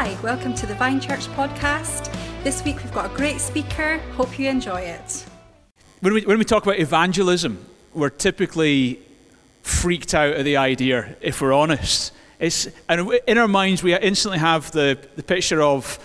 [0.00, 2.14] Hi, welcome to the Vine Church podcast.
[2.44, 3.98] This week we've got a great speaker.
[4.14, 5.26] Hope you enjoy it.
[5.98, 9.00] When we, when we talk about evangelism, we're typically
[9.62, 12.12] freaked out at the idea, if we're honest.
[12.38, 15.98] It's, and in our minds, we instantly have the, the picture of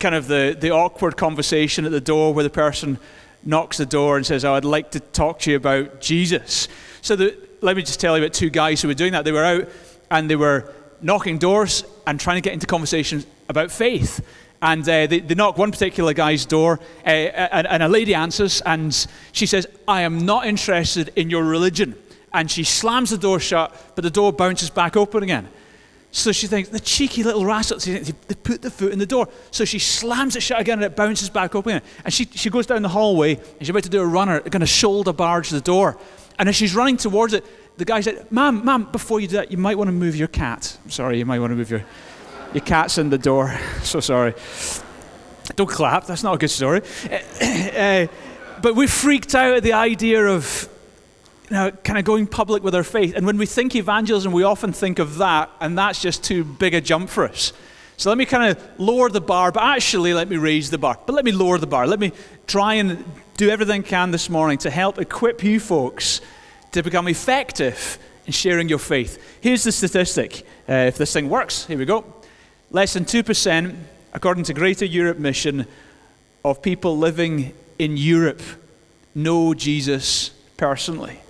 [0.00, 2.98] kind of the, the awkward conversation at the door where the person
[3.44, 6.66] knocks the door and says, Oh, I'd like to talk to you about Jesus.
[7.00, 9.24] So the, let me just tell you about two guys who were doing that.
[9.24, 9.68] They were out
[10.10, 14.24] and they were knocking doors and trying to get into conversations about faith.
[14.62, 18.62] And uh, they, they knock one particular guy's door, uh, and, and a lady answers,
[18.62, 21.94] and she says, I am not interested in your religion.
[22.32, 25.48] And she slams the door shut, but the door bounces back open again.
[26.10, 28.12] So she thinks, the cheeky little rascals, they
[28.44, 29.28] put the foot in the door.
[29.50, 31.82] So she slams it shut again and it bounces back open.
[32.04, 34.60] And she, she goes down the hallway and she's about to do a runner, going
[34.60, 35.98] to shoulder barge the door.
[36.38, 37.44] And as she's running towards it,
[37.76, 40.28] the guy said, Ma'am, ma'am, before you do that, you might want to move your
[40.28, 40.78] cat.
[40.88, 41.84] Sorry, you might want to move your,
[42.52, 43.58] your cat's in the door.
[43.82, 44.34] So sorry.
[45.56, 46.80] Don't clap, that's not a good story.
[47.10, 48.06] uh,
[48.62, 50.68] but we freaked out at the idea of
[51.50, 53.14] you know, kind of going public with our faith.
[53.14, 56.72] And when we think evangelism, we often think of that, and that's just too big
[56.72, 57.52] a jump for us.
[57.96, 60.98] So let me kind of lower the bar, but actually let me raise the bar.
[61.04, 61.86] But let me lower the bar.
[61.86, 62.12] Let me
[62.46, 63.04] try and
[63.36, 66.20] do everything I can this morning to help equip you folks
[66.74, 69.38] to become effective in sharing your faith.
[69.40, 70.44] Here's the statistic.
[70.68, 72.04] Uh, if this thing works, here we go.
[72.72, 73.76] Less than 2%,
[74.12, 75.66] according to Greater Europe Mission,
[76.44, 78.42] of people living in Europe
[79.14, 81.20] know Jesus personally.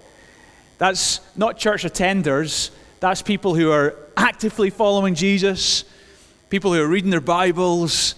[0.79, 5.85] That's not church attenders, that's people who are actively following Jesus,
[6.49, 8.15] people who are reading their Bibles,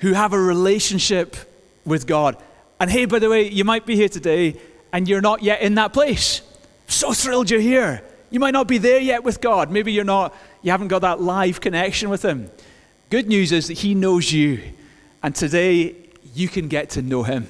[0.00, 1.36] who have a relationship
[1.84, 2.36] with God.
[2.80, 4.56] And hey, by the way, you might be here today
[4.92, 6.42] and you're not yet in that place.
[6.86, 8.02] So thrilled you're here.
[8.30, 9.70] You might not be there yet with God.
[9.70, 12.50] Maybe you're not, you haven't got that live connection with Him.
[13.10, 14.62] Good news is that He knows you.
[15.22, 15.94] And today,
[16.34, 17.48] you can get to know Him.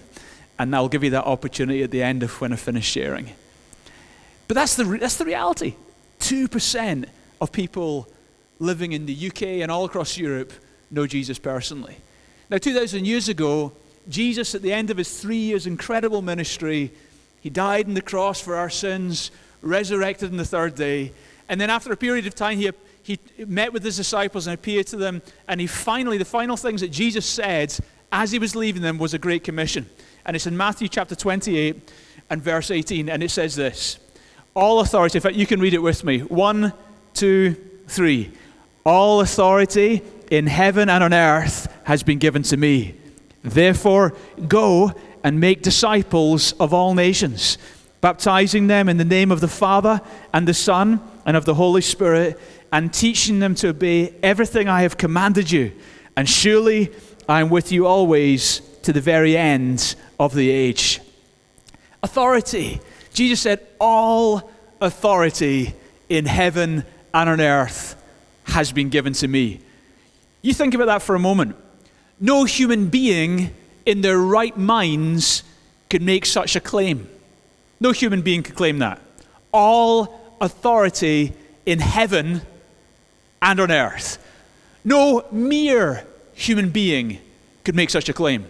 [0.58, 3.30] And I'll give you that opportunity at the end of when I finish sharing.
[4.48, 5.74] But that's the, that's the reality.
[6.20, 7.06] 2%
[7.40, 8.08] of people
[8.58, 10.52] living in the UK and all across Europe
[10.90, 11.96] know Jesus personally.
[12.48, 13.72] Now, 2,000 years ago,
[14.08, 16.92] Jesus, at the end of his three years' incredible ministry,
[17.46, 19.30] he died on the cross for our sins,
[19.62, 21.12] resurrected on the third day.
[21.48, 22.72] And then, after a period of time, he,
[23.04, 25.22] he met with his disciples and appeared to them.
[25.46, 27.72] And he finally, the final things that Jesus said
[28.10, 29.88] as he was leaving them was a great commission.
[30.24, 31.92] And it's in Matthew chapter 28
[32.30, 33.08] and verse 18.
[33.08, 34.00] And it says this
[34.52, 36.22] All authority, in fact, you can read it with me.
[36.22, 36.72] One,
[37.14, 37.54] two,
[37.86, 38.32] three.
[38.84, 40.02] All authority
[40.32, 42.96] in heaven and on earth has been given to me.
[43.44, 44.16] Therefore,
[44.48, 44.92] go
[45.26, 47.58] and make disciples of all nations,
[48.00, 50.00] baptizing them in the name of the Father
[50.32, 52.38] and the Son and of the Holy Spirit,
[52.70, 55.72] and teaching them to obey everything I have commanded you.
[56.16, 56.92] And surely
[57.28, 61.00] I am with you always to the very end of the age.
[62.04, 62.80] Authority.
[63.12, 64.48] Jesus said, All
[64.80, 65.74] authority
[66.08, 68.00] in heaven and on earth
[68.44, 69.58] has been given to me.
[70.42, 71.56] You think about that for a moment.
[72.20, 73.52] No human being
[73.86, 75.44] in their right minds
[75.88, 77.08] could make such a claim.
[77.80, 79.00] No human being could claim that.
[79.52, 81.32] All authority
[81.64, 82.42] in heaven
[83.40, 84.18] and on earth.
[84.84, 86.04] No mere
[86.34, 87.18] human being
[87.64, 88.46] could make such a claim.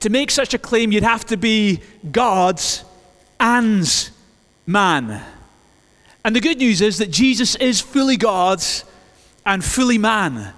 [0.00, 2.84] To make such a claim, you'd have to be God's
[3.40, 4.10] and
[4.66, 5.22] man.
[6.24, 8.62] And the good news is that Jesus is fully God
[9.44, 10.52] and fully man.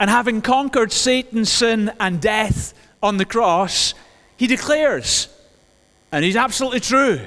[0.00, 3.94] And having conquered Satan, sin, and death on the cross,
[4.36, 5.28] he declares,
[6.12, 7.20] and he's absolutely true,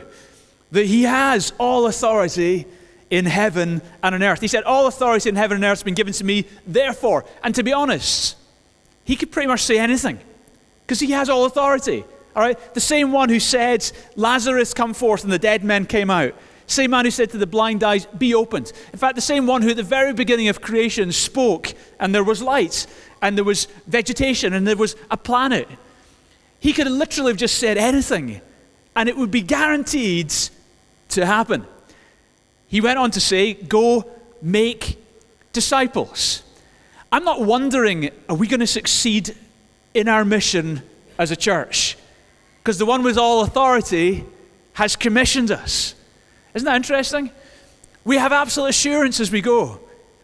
[0.72, 2.66] that he has all authority
[3.10, 4.42] in heaven and on earth.
[4.42, 7.26] He said, All authority in heaven and earth has been given to me, therefore.
[7.44, 8.38] And to be honest,
[9.04, 10.20] he could pretty much say anything
[10.88, 12.06] because he has all authority.
[12.36, 12.58] All right?
[12.74, 16.34] The same one who said, Lazarus, come forth, and the dead men came out.
[16.68, 18.72] Same man who said to the blind eyes, Be opened.
[18.94, 22.24] In fact, the same one who at the very beginning of creation spoke, and there
[22.24, 22.88] was light,
[23.22, 25.68] and there was vegetation, and there was a planet.
[26.60, 28.42] He could have literally have just said anything,
[28.96, 30.34] and it would be guaranteed
[31.10, 31.66] to happen.
[32.68, 34.10] He went on to say, Go
[34.42, 34.98] make
[35.54, 36.44] disciples.
[37.12, 39.36] I'm not wondering, are we going to succeed
[39.94, 40.82] in our mission
[41.18, 41.98] as a church?
[42.60, 44.24] Because the one with all authority
[44.74, 45.94] has commissioned us.
[46.54, 47.32] Isn't that interesting?
[48.06, 49.80] We have absolute assurance as we go.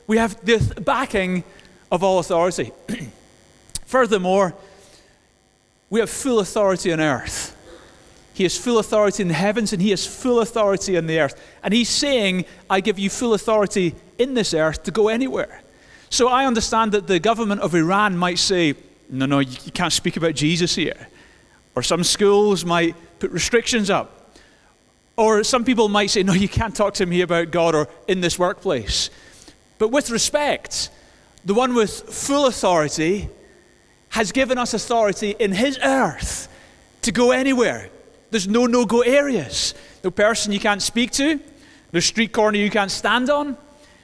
[0.07, 1.43] We have the backing
[1.91, 2.71] of all authority.
[3.85, 4.53] Furthermore,
[5.89, 7.55] we have full authority on earth.
[8.33, 11.41] He has full authority in the heavens and he has full authority on the earth.
[11.63, 15.63] And he's saying, I give you full authority in this earth to go anywhere.
[16.09, 18.75] So I understand that the government of Iran might say,
[19.09, 21.07] no, no, you can't speak about Jesus here.
[21.75, 24.35] Or some schools might put restrictions up.
[25.15, 28.21] Or some people might say, no, you can't talk to me about God or in
[28.21, 29.09] this workplace.
[29.79, 30.89] But with respect,
[31.47, 33.29] the one with full authority
[34.09, 36.49] has given us authority in his earth
[37.03, 37.89] to go anywhere.
[38.31, 39.73] There's no no go areas.
[40.03, 41.39] No person you can't speak to,
[41.93, 43.55] no street corner you can't stand on,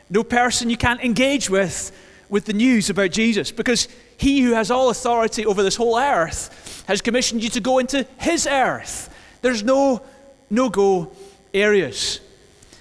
[0.10, 1.92] no person you can't engage with
[2.30, 6.86] with the news about Jesus because he who has all authority over this whole earth
[6.88, 9.14] has commissioned you to go into his earth.
[9.42, 10.02] There's no
[10.50, 11.12] no go
[11.54, 12.22] areas.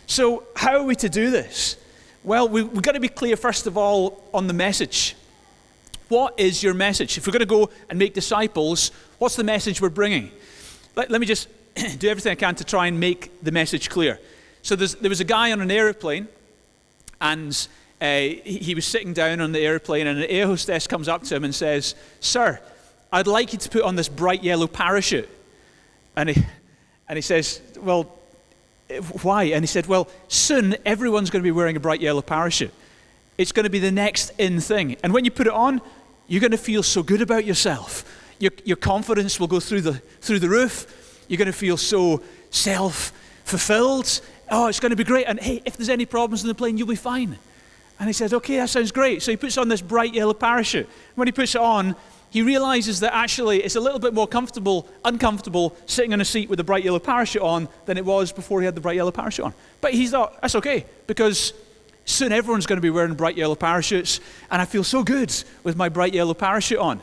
[0.07, 1.79] So, how are we to do this?
[2.25, 5.17] Well, we, have got to be clear, first of all, on the message.
[6.09, 7.19] What is your message?
[7.19, 10.31] If we're going to go and make disciples, what's the message we're bringing?
[10.95, 11.49] Let, let me just
[11.99, 14.21] do everything I can to try and make the message clear.
[14.63, 16.29] So, there was a guy on an aeroplane,
[17.21, 17.67] and
[18.01, 21.25] uh, he, he was sitting down on the aeroplane, and an air hostess comes up
[21.25, 22.61] to him and says, Sir,
[23.11, 25.29] I'd like you to put on this bright yellow parachute.
[26.15, 26.45] And he,
[27.09, 28.17] and he says, Well,
[29.23, 29.45] why?
[29.45, 32.73] And he said, Well, soon everyone's going to be wearing a bright yellow parachute.
[33.39, 34.97] It's going to be the next in thing.
[35.03, 35.81] And when you put it on,
[36.29, 38.05] you're going to feel so good about yourself.
[38.39, 41.25] Your, your confidence will go through the, through the roof.
[41.29, 43.13] You're going to feel so self
[43.45, 44.21] fulfilled.
[44.51, 45.27] Oh, it's going to be great.
[45.27, 47.39] And hey, if there's any problems in the plane, you'll be fine.
[47.99, 49.23] And he says, Okay, that sounds great.
[49.23, 50.89] So he puts on this bright yellow parachute.
[51.15, 51.97] When he puts it on,
[52.33, 56.49] he realizes that actually it's a little bit more comfortable, uncomfortable sitting in a seat
[56.49, 59.11] with a bright yellow parachute on than it was before he had the bright yellow
[59.11, 59.55] parachute on.
[59.83, 61.53] But he thought, that's okay, because
[62.07, 64.19] soon everyone's going to be wearing bright yellow parachutes,
[64.51, 65.31] and I feel so good
[65.63, 67.03] with my bright yellow parachute on.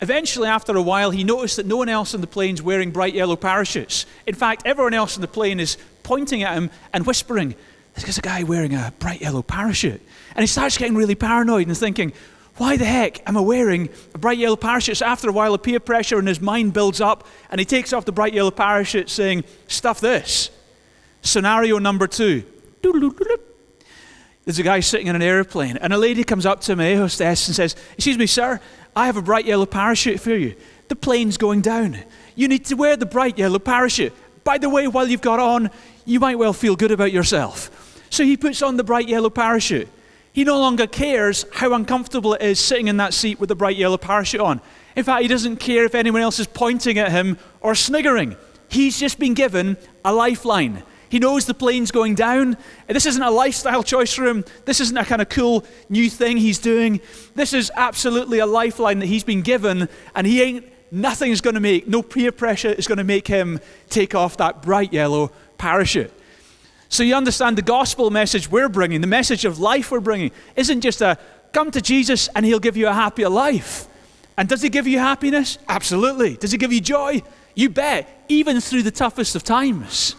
[0.00, 3.14] Eventually, after a while, he noticed that no one else on the plane's wearing bright
[3.14, 4.04] yellow parachutes.
[4.26, 7.54] In fact, everyone else on the plane is pointing at him and whispering,
[7.94, 10.02] There's a guy wearing a bright yellow parachute.
[10.34, 12.12] And he starts getting really paranoid and thinking,
[12.56, 14.96] why the heck am I wearing a bright yellow parachute?
[14.98, 17.92] So after a while, the peer pressure in his mind builds up, and he takes
[17.92, 20.50] off the bright yellow parachute, saying, Stuff this.
[21.20, 22.44] Scenario number two.
[24.44, 26.94] There's a guy sitting in an airplane, and a lady comes up to him, a
[26.94, 28.60] hostess, and says, Excuse me, sir,
[28.94, 30.54] I have a bright yellow parachute for you.
[30.88, 31.98] The plane's going down.
[32.36, 34.14] You need to wear the bright yellow parachute.
[34.44, 35.70] By the way, while you've got on,
[36.04, 38.04] you might well feel good about yourself.
[38.08, 39.88] So he puts on the bright yellow parachute.
[40.36, 43.78] He no longer cares how uncomfortable it is sitting in that seat with the bright
[43.78, 44.60] yellow parachute on.
[44.94, 48.36] In fact, he doesn't care if anyone else is pointing at him or sniggering.
[48.68, 50.82] He's just been given a lifeline.
[51.08, 52.58] He knows the plane's going down.
[52.86, 54.44] This isn't a lifestyle choice for him.
[54.66, 57.00] This isn't a kind of cool new thing he's doing.
[57.34, 61.60] This is absolutely a lifeline that he's been given, and he ain't, nothing's going to
[61.60, 66.12] make, no peer pressure is going to make him take off that bright yellow parachute.
[66.88, 70.80] So you understand the gospel message we're bringing, the message of life we're bringing, isn't
[70.80, 71.18] just a
[71.52, 73.88] come to Jesus and he'll give you a happier life.
[74.36, 75.58] And does he give you happiness?
[75.68, 76.36] Absolutely.
[76.36, 77.22] Does he give you joy?
[77.54, 80.14] You bet, even through the toughest of times.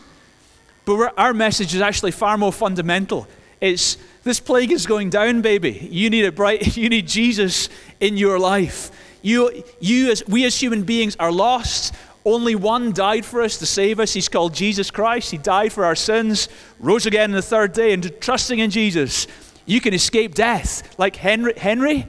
[0.86, 3.28] But our message is actually far more fundamental.
[3.62, 5.88] It's this plague is going down, baby.
[5.92, 7.69] You need a bright, you need Jesus
[8.00, 8.92] in your life.
[9.22, 11.94] You, you as, we as human beings are lost.
[12.27, 14.12] Only one died for us to save us.
[14.12, 15.31] He's called Jesus Christ.
[15.31, 19.27] He died for our sins, rose again on the third day, and trusting in Jesus,
[19.65, 21.00] you can escape death.
[21.00, 22.06] Like Henry, Henry,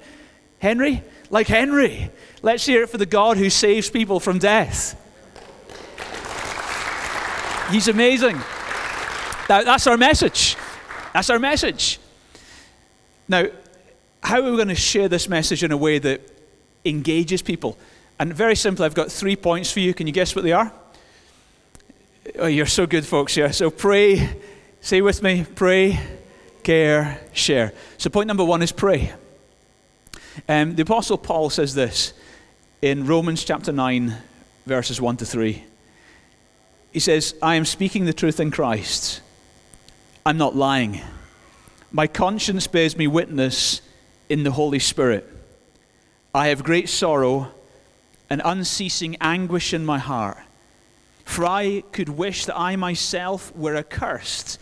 [0.58, 2.10] Henry, like Henry.
[2.42, 5.00] Let's hear it for the God who saves people from death.
[7.70, 8.38] He's amazing.
[9.48, 10.56] Now, that's our message.
[11.14, 12.00] That's our message.
[13.28, 13.46] Now,
[14.24, 16.20] how are we going to share this message in a way that
[16.84, 17.78] engages people?
[18.18, 19.94] And very simply, I've got three points for you.
[19.94, 20.72] Can you guess what they are?
[22.38, 23.36] Oh, you're so good, folks.
[23.36, 23.50] Yeah.
[23.52, 24.28] So pray,
[24.80, 26.00] say with me, pray,
[26.64, 27.72] care, share.
[27.96, 29.12] So point number one is pray.
[30.48, 32.12] Um, the Apostle Paul says this
[32.82, 34.14] in Romans chapter 9,
[34.66, 35.64] verses 1 to 3.
[36.92, 39.20] He says, I am speaking the truth in Christ.
[40.26, 41.00] I'm not lying.
[41.92, 43.80] My conscience bears me witness
[44.28, 45.26] in the Holy Spirit.
[46.34, 47.52] I have great sorrow
[48.30, 50.38] an unceasing anguish in my heart.
[51.24, 54.58] For I could wish that I myself were accursed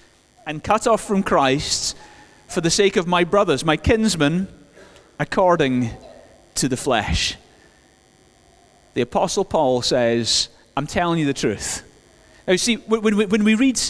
[0.46, 1.96] and cut off from Christ
[2.48, 4.48] for the sake of my brothers, my kinsmen,
[5.18, 5.90] according
[6.56, 7.36] to the flesh.
[8.94, 11.82] The Apostle Paul says, I'm telling you the truth.
[12.46, 13.80] Now, you see, when we, when we read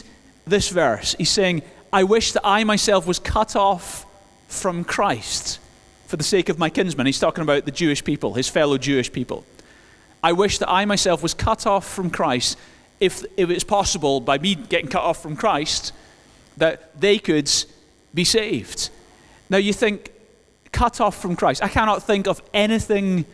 [0.46, 4.06] this verse, he's saying, I wish that I myself was cut off
[4.48, 5.60] from Christ
[6.06, 7.06] for the sake of my kinsmen.
[7.06, 9.44] He's talking about the Jewish people, his fellow Jewish people.
[10.22, 12.58] I wish that I myself was cut off from Christ,
[13.00, 15.92] if, if it's possible, by me getting cut off from Christ,
[16.56, 17.50] that they could
[18.14, 18.90] be saved.
[19.50, 20.10] Now you think,
[20.72, 21.62] cut off from Christ.
[21.62, 23.24] I cannot think of anything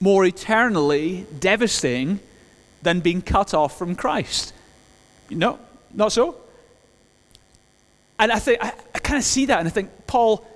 [0.00, 2.20] more eternally devastating
[2.82, 4.52] than being cut off from Christ.
[5.30, 5.58] No,
[5.92, 6.36] not so.
[8.18, 10.46] And I think I, I kind of see that, and I think, Paul,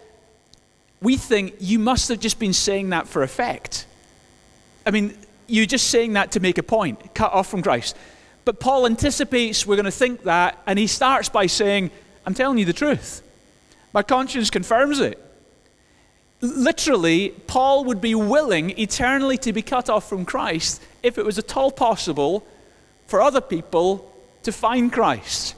[1.01, 3.87] we think you must have just been saying that for effect.
[4.85, 5.17] I mean,
[5.49, 7.97] you're just saying that to make a point, cut off from Christ.
[8.45, 11.91] But Paul anticipates we're going to think that, and he starts by saying,
[12.25, 13.23] I'm telling you the truth.
[13.93, 15.19] My conscience confirms it.
[16.41, 21.39] Literally, Paul would be willing eternally to be cut off from Christ if it was
[21.39, 22.47] at all possible
[23.07, 24.15] for other people
[24.45, 25.55] to find Christ.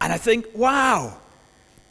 [0.00, 1.18] And I think, wow,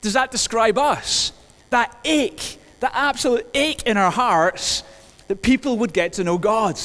[0.01, 1.33] does that describe us?
[1.69, 4.83] That ache, that absolute ache in our hearts
[5.27, 6.79] that people would get to know God.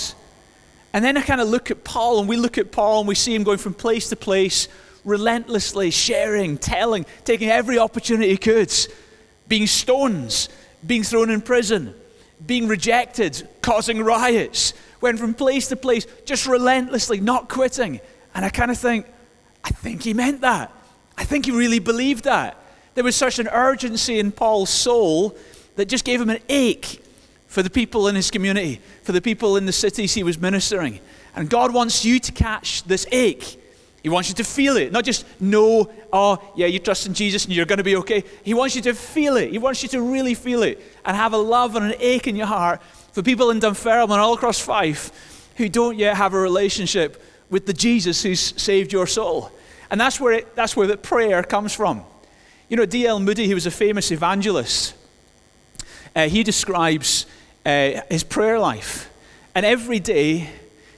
[0.92, 3.14] And then I kind of look at Paul, and we look at Paul, and we
[3.14, 4.68] see him going from place to place,
[5.04, 8.72] relentlessly sharing, telling, taking every opportunity he could,
[9.48, 10.48] being stones,
[10.86, 11.94] being thrown in prison,
[12.46, 18.00] being rejected, causing riots, went from place to place, just relentlessly, not quitting.
[18.34, 19.06] And I kind of think,
[19.64, 20.72] I think he meant that.
[21.16, 22.56] I think he really believed that.
[22.94, 25.36] There was such an urgency in Paul's soul
[25.76, 27.02] that just gave him an ache
[27.48, 31.00] for the people in his community, for the people in the cities he was ministering.
[31.34, 33.60] And God wants you to catch this ache.
[34.02, 37.46] He wants you to feel it, not just know, oh, yeah, you trust in Jesus
[37.46, 38.22] and you're going to be okay.
[38.44, 39.50] He wants you to feel it.
[39.50, 42.36] He wants you to really feel it and have a love and an ache in
[42.36, 45.10] your heart for people in Dunfermline and all across Fife
[45.56, 49.50] who don't yet have a relationship with the Jesus who's saved your soul.
[49.90, 52.04] And that's where, it, that's where the prayer comes from.
[52.68, 53.18] You know, D.L.
[53.18, 54.94] Moody, he was a famous evangelist.
[56.14, 57.26] Uh, he describes
[57.64, 59.10] uh, his prayer life.
[59.54, 60.50] And every day,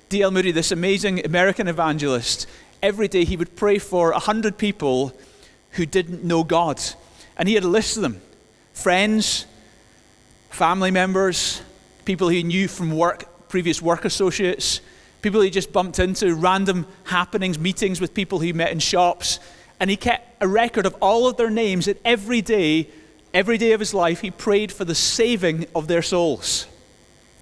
[0.09, 0.31] D.L.
[0.31, 2.47] Moody, this amazing American evangelist,
[2.83, 5.12] every day he would pray for 100 people
[5.73, 6.81] who didn't know God.
[7.37, 8.21] And he had a list of them
[8.73, 9.47] friends,
[10.50, 11.62] family members,
[12.05, 14.81] people he knew from work, previous work associates,
[15.23, 19.38] people he just bumped into, random happenings, meetings with people he met in shops.
[19.79, 22.88] And he kept a record of all of their names, and every day,
[23.32, 26.66] every day of his life, he prayed for the saving of their souls.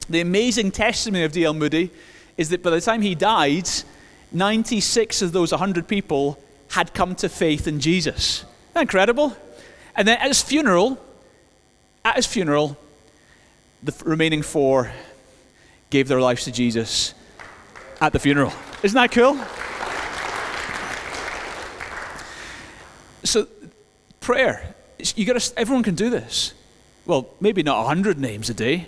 [0.09, 1.55] The amazing testimony of D.L.
[1.55, 1.91] Moody
[2.37, 3.69] is that by the time he died,
[4.33, 8.45] 96 of those 100 people had come to faith in Jesus.
[8.77, 9.37] Incredible?
[9.97, 10.99] And then at his funeral,
[12.05, 12.77] at his funeral,
[13.83, 14.93] the remaining four
[15.91, 17.15] gave their lives to Jesus
[18.01, 18.53] at the funeral.
[18.83, 19.39] Isn't that cool?
[23.25, 23.49] So,
[24.21, 24.75] prayer.
[25.15, 25.59] You got to.
[25.59, 26.55] Everyone can do this.
[27.07, 28.87] Well, maybe not hundred names a day,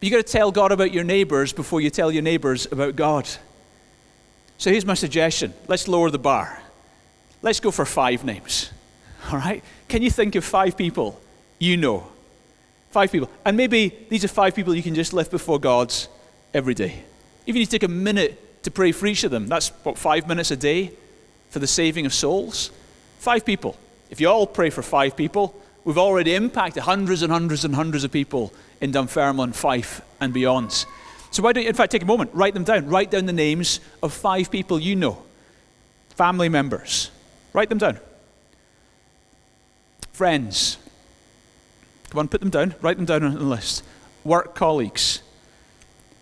[0.00, 2.96] but you got to tell God about your neighbors before you tell your neighbors about
[2.96, 3.28] God.
[4.58, 5.52] So here's my suggestion.
[5.68, 6.62] Let's lower the bar.
[7.42, 8.70] Let's go for five names.
[9.30, 9.62] All right?
[9.88, 11.20] Can you think of five people
[11.58, 12.06] you know?
[12.90, 13.30] Five people.
[13.44, 15.94] And maybe these are five people you can just lift before God
[16.52, 17.04] every day.
[17.46, 20.50] If you take a minute to pray for each of them, that's what, five minutes
[20.50, 20.92] a day
[21.50, 22.70] for the saving of souls?
[23.18, 23.76] Five people.
[24.12, 28.04] If you all pray for five people, we've already impacted hundreds and hundreds and hundreds
[28.04, 28.52] of people
[28.82, 30.84] in Dunfermline, Fife, and beyond.
[31.30, 32.88] So why don't you, in fact, take a moment, write them down.
[32.88, 35.22] Write down the names of five people you know,
[36.10, 37.10] family members.
[37.54, 37.98] Write them down.
[40.12, 40.76] Friends.
[42.10, 42.74] Come on, put them down.
[42.82, 43.82] Write them down on the list.
[44.24, 45.22] Work colleagues.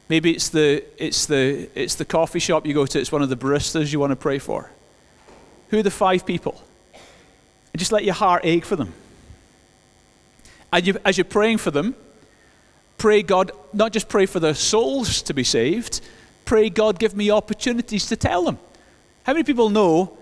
[0.09, 3.31] Maybe it's the, it's, the, it's the coffee shop you go to, it's one of
[3.31, 4.71] the baristas you want to pray for.
[5.71, 6.63] Who are the five people?
[7.73, 8.93] And just let your heart ache for them.
[10.73, 11.95] And you, as you're praying for them,
[12.99, 16.01] pray God, not just pray for their souls to be saved,
[16.45, 18.59] pray God give me opportunities to tell them.
[19.25, 20.17] How many people know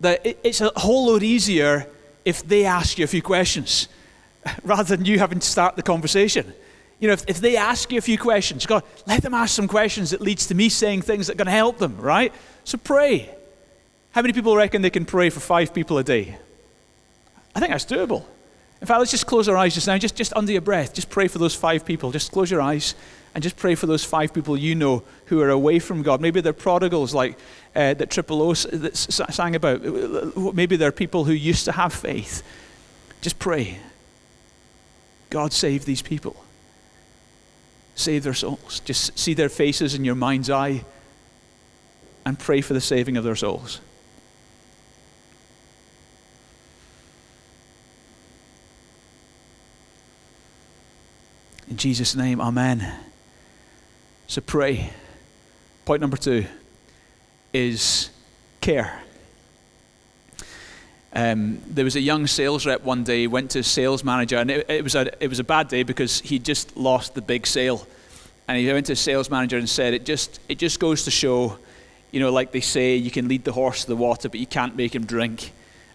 [0.00, 1.86] that it, it's a whole lot easier
[2.24, 3.88] if they ask you a few questions
[4.64, 6.52] rather than you having to start the conversation?
[7.02, 9.66] you know, if, if they ask you a few questions, God, let them ask some
[9.66, 12.32] questions that leads to me saying things that are going to help them, right?
[12.62, 13.28] So pray.
[14.12, 16.38] How many people reckon they can pray for five people a day?
[17.54, 18.24] I think that's doable.
[18.80, 20.92] In fact, let's just close our eyes just now, just, just under your breath.
[20.94, 22.10] Just pray for those five people.
[22.10, 22.94] Just close your eyes
[23.34, 26.20] and just pray for those five people you know who are away from God.
[26.20, 27.38] Maybe they're prodigals like
[27.76, 29.84] uh, that Triple O that sang about.
[29.84, 32.42] Uh, uh, uh, maybe they're people who used to have faith.
[33.20, 33.78] Just pray.
[35.30, 36.36] God save these people
[37.94, 38.80] save their souls.
[38.80, 40.84] Just see their faces in your mind's eye
[42.24, 43.80] and pray for the saving of their souls.
[51.72, 52.86] In Jesus' name, Amen.
[54.26, 54.90] So pray.
[55.86, 56.44] Point number two
[57.54, 58.10] is
[58.60, 59.00] care.
[61.14, 64.68] Um, there was a young sales rep one day, went to sales manager, and it,
[64.68, 67.86] it, was a, it was a bad day because he just lost the big sale.
[68.48, 71.56] And he went to sales manager and said, it just, it just goes to show,
[72.10, 74.46] you know, like they say, you can lead the horse to the water, but you
[74.46, 75.52] can't make him drink.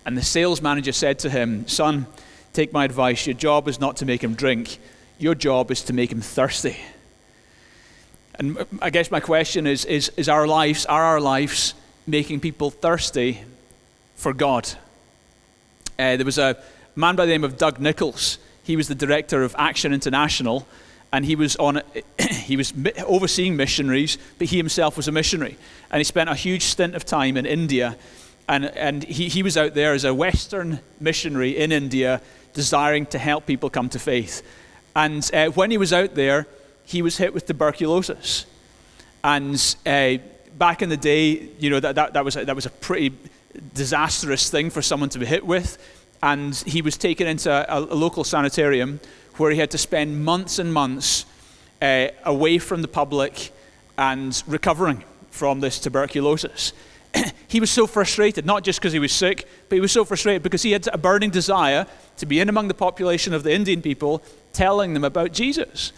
[0.07, 2.07] And the sales manager said to him, Son,
[2.51, 3.27] take my advice.
[3.27, 4.79] Your job is not to make him drink,
[5.19, 6.77] your job is to make him thirsty.
[8.35, 11.73] And I guess my question is, is, is our lives, are our lives
[12.05, 13.41] making people thirsty
[14.15, 14.67] for God?
[15.97, 16.55] Uh, there was a
[16.95, 18.37] man by the name of Doug Nichols.
[18.63, 20.67] He was the director of Action International,
[21.11, 21.81] and he was on.
[22.19, 22.73] he was
[23.05, 25.57] overseeing missionaries, but he himself was a missionary,
[25.89, 27.97] and he spent a huge stint of time in India,
[28.47, 32.21] and and he, he was out there as a Western missionary in India,
[32.53, 34.43] desiring to help people come to faith,
[34.97, 36.45] and uh, when he was out there,
[36.83, 38.45] he was hit with tuberculosis,
[39.23, 39.75] and.
[39.85, 40.17] Uh,
[40.57, 43.15] back in the day, you know, that, that, that, was a, that was a pretty
[43.73, 45.77] disastrous thing for someone to be hit with.
[46.23, 48.99] And he was taken into a, a local sanitarium
[49.37, 51.25] where he had to spend months and months
[51.81, 53.51] uh, away from the public
[53.97, 56.73] and recovering from this tuberculosis.
[57.47, 60.43] He was so frustrated, not just because he was sick, but he was so frustrated
[60.43, 61.85] because he had a burning desire
[62.17, 64.21] to be in among the population of the Indian people,
[64.53, 65.93] telling them about Jesus.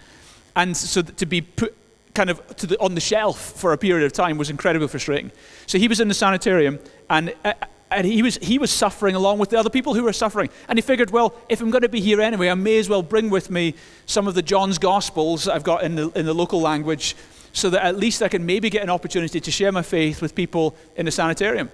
[0.55, 1.75] And so to be put
[2.13, 5.31] kind of the, on the shelf for a period of time was incredibly frustrating.
[5.67, 6.79] So he was in the sanitarium
[7.09, 7.53] and, uh,
[7.91, 10.49] and he, was, he was suffering along with the other people who were suffering.
[10.67, 13.01] And he figured, well, if I'm going to be here anyway, I may as well
[13.01, 13.73] bring with me
[14.05, 17.15] some of the John's Gospels I've got in the, in the local language
[17.59, 20.35] so that at least I can maybe get an opportunity to share my faith with
[20.35, 21.69] people in the sanitarium.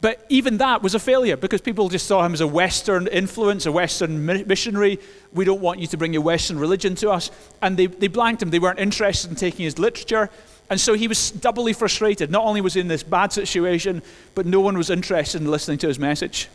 [0.00, 3.66] But even that was a failure because people just saw him as a Western influence,
[3.66, 4.98] a Western missionary.
[5.34, 7.30] We don't want you to bring your Western religion to us.
[7.60, 8.48] And they, they blanked him.
[8.48, 10.30] They weren't interested in taking his literature.
[10.70, 12.30] And so he was doubly frustrated.
[12.30, 14.02] Not only was he in this bad situation,
[14.34, 16.48] but no one was interested in listening to his message.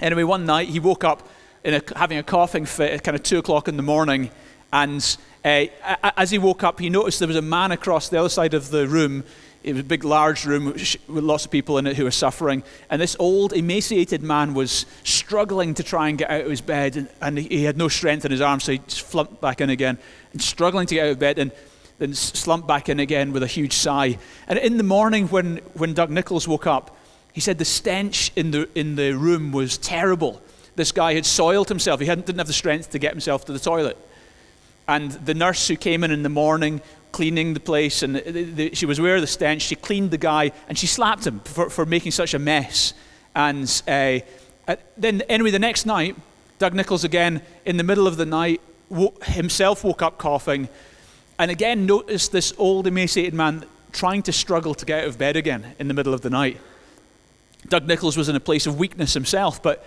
[0.00, 1.28] Anyway, one night he woke up
[1.64, 4.30] a, having a coughing fit at kind of 2 o'clock in the morning.
[4.72, 8.28] And uh, as he woke up, he noticed there was a man across the other
[8.28, 9.24] side of the room
[9.64, 12.62] it was a big, large room with lots of people in it who were suffering.
[12.90, 16.96] And this old, emaciated man was struggling to try and get out of his bed.
[16.96, 19.70] And, and he had no strength in his arms, so he just flumped back in
[19.70, 19.96] again.
[20.32, 21.50] And struggling to get out of bed and
[21.98, 24.18] then slumped back in again with a huge sigh.
[24.48, 26.98] And in the morning, when, when Doug Nichols woke up,
[27.32, 30.42] he said the stench in the, in the room was terrible.
[30.76, 32.00] This guy had soiled himself.
[32.00, 33.96] He hadn't, didn't have the strength to get himself to the toilet.
[34.86, 36.80] And the nurse who came in in the morning
[37.14, 39.62] cleaning the place, and the, the, she was aware of the stench.
[39.62, 42.92] She cleaned the guy, and she slapped him for, for making such a mess.
[43.36, 44.18] And uh,
[44.96, 46.16] then, anyway, the next night,
[46.58, 48.60] Doug Nichols again, in the middle of the night,
[49.22, 50.68] himself woke up coughing,
[51.38, 55.36] and again noticed this old, emaciated man trying to struggle to get out of bed
[55.36, 56.60] again in the middle of the night.
[57.68, 59.86] Doug Nichols was in a place of weakness himself, but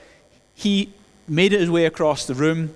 [0.56, 0.94] he
[1.28, 2.74] made his way across the room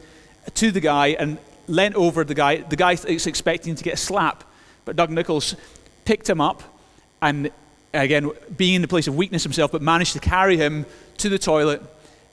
[0.55, 1.37] to the guy and
[1.71, 2.57] leant over the guy.
[2.57, 4.43] The guy is expecting to get a slap,
[4.85, 5.55] but Doug Nichols
[6.05, 6.61] picked him up
[7.21, 7.49] and,
[7.93, 10.85] again, being in the place of weakness himself, but managed to carry him
[11.17, 11.81] to the toilet,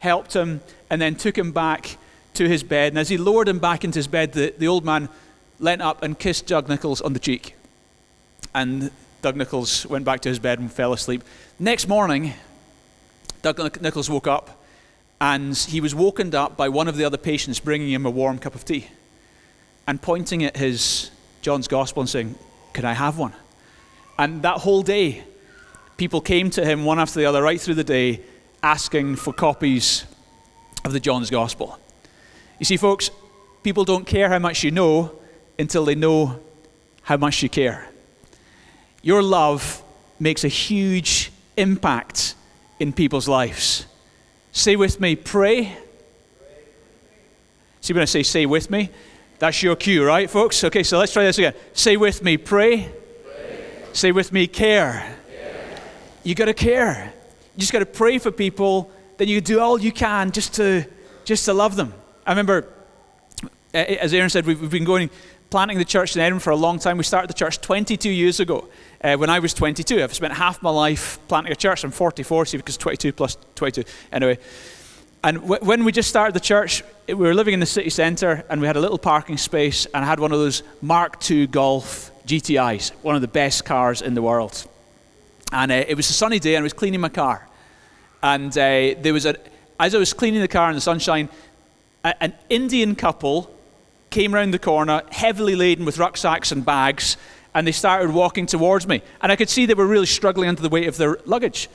[0.00, 1.96] helped him, and then took him back
[2.34, 2.92] to his bed.
[2.92, 5.08] And as he lowered him back into his bed, the, the old man
[5.60, 7.54] leant up and kissed Doug Nichols on the cheek.
[8.54, 8.90] And
[9.22, 11.22] Doug Nichols went back to his bed and fell asleep.
[11.58, 12.34] Next morning,
[13.42, 14.64] Doug Nichols woke up
[15.20, 18.38] and he was woken up by one of the other patients bringing him a warm
[18.38, 18.86] cup of tea
[19.88, 22.34] and pointing at his John's Gospel and saying,
[22.74, 23.32] Can I have one?
[24.18, 25.24] And that whole day,
[25.96, 28.20] people came to him one after the other, right through the day,
[28.62, 30.04] asking for copies
[30.84, 31.78] of the John's Gospel.
[32.58, 33.10] You see, folks,
[33.62, 35.18] people don't care how much you know
[35.58, 36.38] until they know
[37.02, 37.88] how much you care.
[39.00, 39.82] Your love
[40.20, 42.34] makes a huge impact
[42.78, 43.86] in people's lives.
[44.52, 45.78] Say with me, pray.
[47.80, 48.90] See when I say say with me?
[49.38, 50.64] That's your cue, right, folks?
[50.64, 51.54] Okay, so let's try this again.
[51.72, 52.90] Say with me, pray.
[53.24, 53.64] pray.
[53.92, 55.16] Say with me, care.
[55.30, 55.80] care.
[56.24, 57.12] You got to care.
[57.54, 58.90] You just got to pray for people.
[59.16, 60.84] Then you do all you can just to
[61.24, 61.92] just to love them.
[62.26, 62.68] I remember,
[63.74, 65.10] as Aaron said, we've, been going
[65.50, 66.96] planting the church in Edinburgh for a long time.
[66.96, 68.68] We started the church 22 years ago.
[69.02, 71.84] Uh, when I was 22, I've spent half my life planting a church.
[71.84, 73.84] I'm 44, see, because 22 plus 22.
[74.12, 74.38] Anyway,
[75.24, 78.44] and w- when we just started the church, we were living in the city centre
[78.48, 81.46] and we had a little parking space and I had one of those Mark II
[81.48, 84.66] Golf GTIs, one of the best cars in the world.
[85.52, 87.48] And uh, it was a sunny day and I was cleaning my car.
[88.22, 89.36] And uh, there was a,
[89.80, 91.28] as I was cleaning the car in the sunshine,
[92.04, 93.52] a, an Indian couple
[94.10, 97.16] came around the corner, heavily laden with rucksacks and bags,
[97.54, 99.02] and they started walking towards me.
[99.20, 101.68] And I could see they were really struggling under the weight of their luggage.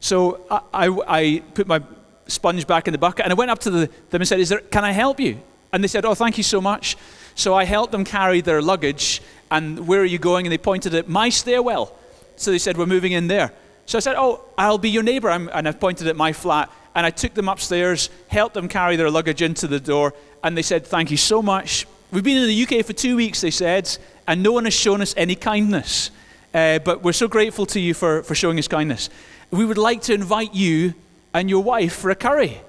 [0.00, 1.82] So I, I, I put my
[2.26, 3.24] sponge back in the bucket.
[3.24, 5.40] And I went up to the, them and said, Is there, Can I help you?
[5.72, 6.96] And they said, Oh, thank you so much.
[7.34, 9.22] So I helped them carry their luggage.
[9.50, 10.46] And where are you going?
[10.46, 11.96] And they pointed at my stairwell.
[12.36, 13.52] So they said, We're moving in there.
[13.86, 15.30] So I said, Oh, I'll be your neighbor.
[15.30, 16.70] I'm, and I pointed at my flat.
[16.94, 20.14] And I took them upstairs, helped them carry their luggage into the door.
[20.42, 21.86] And they said, Thank you so much.
[22.12, 25.02] We've been in the UK for two weeks, they said, and no one has shown
[25.02, 26.12] us any kindness.
[26.54, 29.10] Uh, but we're so grateful to you for, for showing us kindness.
[29.50, 30.94] We would like to invite you
[31.34, 32.60] and your wife for a curry.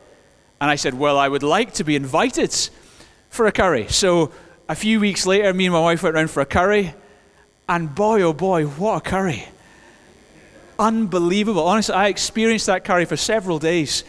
[0.60, 2.56] And I said, Well, I would like to be invited
[3.30, 3.88] for a curry.
[3.90, 4.32] So
[4.70, 6.94] a few weeks later, me and my wife went around for a curry.
[7.70, 9.46] And boy, oh boy, what a curry!
[10.80, 11.64] Unbelievable.
[11.64, 14.04] Honestly, I experienced that curry for several days.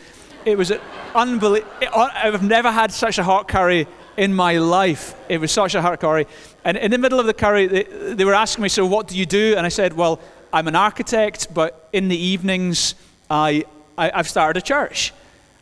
[0.45, 0.73] It was
[1.15, 1.73] unbelievable.
[1.95, 5.15] I've never had such a hot curry in my life.
[5.29, 6.27] It was such a hot curry.
[6.65, 9.17] And in the middle of the curry, they, they were asking me, So, what do
[9.17, 9.55] you do?
[9.57, 10.21] And I said, Well,
[10.53, 12.95] I'm an architect, but in the evenings,
[13.31, 13.65] I,
[13.99, 15.13] I, have started a church.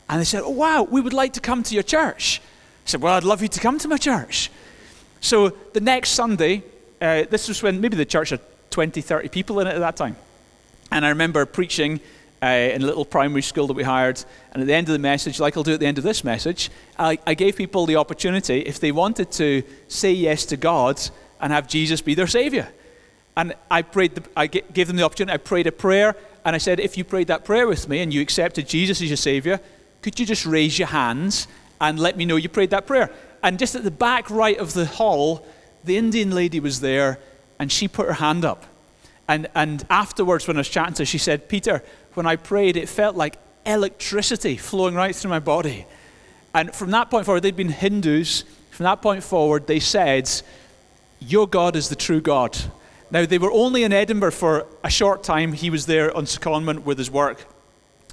[0.08, 2.40] And they said, Oh, wow, we would like to come to your church.
[2.40, 4.50] I said, Well, I'd love you to come to my church.
[5.20, 6.62] So the next Sunday,
[7.00, 9.96] uh, this was when maybe the church had 20, 30 people in it at that
[9.96, 10.16] time.
[10.92, 12.00] And I remember preaching
[12.42, 14.22] uh, in a little primary school that we hired.
[14.52, 16.22] And at the end of the message, like I'll do at the end of this
[16.22, 21.00] message, I, I gave people the opportunity, if they wanted to say yes to God
[21.40, 22.68] and have Jesus be their Savior.
[23.36, 25.34] And I prayed, the, I gave them the opportunity.
[25.34, 26.16] I prayed a prayer,
[26.46, 29.08] and I said, if you prayed that prayer with me and you accepted Jesus as
[29.08, 29.58] your Savior,
[30.00, 31.48] could you just raise your hands
[31.80, 33.10] and let me know you prayed that prayer?
[33.42, 35.44] And just at the back right of the hall,
[35.82, 37.18] the Indian lady was there,
[37.58, 38.64] and she put her hand up.
[39.26, 41.82] And, and afterwards, when I was chatting to her, she said, Peter,
[42.14, 45.84] when I prayed, it felt like electricity flowing right through my body.
[46.54, 48.44] And from that point forward, they'd been Hindus.
[48.70, 50.30] From that point forward, they said,
[51.18, 52.56] Your God is the true God.
[53.10, 55.52] Now, they were only in Edinburgh for a short time.
[55.52, 57.46] He was there on secondment with his work.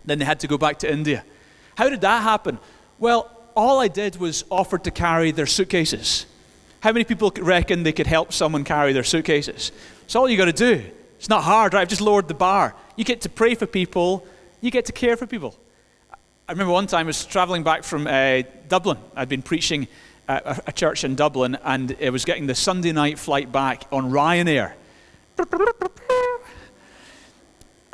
[0.06, 1.24] Then they had to go back to India.
[1.76, 2.60] How did that happen?
[3.00, 6.26] Well, all I did was offer to carry their suitcases.
[6.82, 9.72] How many people reckon they could help someone carry their suitcases?
[10.04, 10.84] It's all you got to do.
[11.18, 11.82] It's not hard, right?
[11.82, 12.76] I've just lowered the bar.
[12.96, 14.28] You get to pray for people,
[14.62, 15.58] you get to care for people.
[16.48, 18.98] I remember one time I was traveling back from uh, Dublin.
[19.16, 19.88] I'd been preaching
[20.28, 23.86] at a, a church in Dublin, and I was getting the Sunday night flight back
[23.92, 24.74] on Ryanair.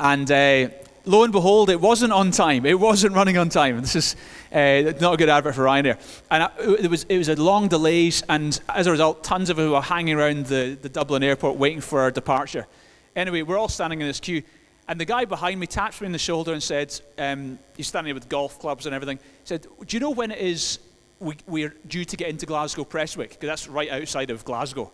[0.00, 0.70] And uh,
[1.04, 2.64] lo and behold, it wasn't on time.
[2.64, 3.80] It wasn't running on time.
[3.80, 4.16] This is
[4.52, 6.00] uh, not a good advert for Ryanair.
[6.30, 9.58] And I, it, was, it was a long delays, and as a result, tons of
[9.58, 12.66] us were hanging around the, the Dublin airport waiting for our departure.
[13.14, 14.42] Anyway, we're all standing in this queue,
[14.88, 18.14] and the guy behind me taps me on the shoulder and said, um, he's standing
[18.14, 20.78] with golf clubs and everything, he said, Do you know when it is
[21.18, 23.30] we, we're due to get into Glasgow Prestwick?
[23.30, 24.90] Because that's right outside of Glasgow.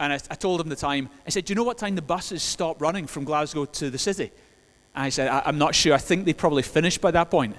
[0.00, 1.08] And I, I, told him the time.
[1.26, 3.98] I said, Do you know what time the buses stop running from Glasgow to the
[3.98, 4.30] city?
[4.94, 5.94] And I said, I, I'm not sure.
[5.94, 7.56] I think they probably finished by that point.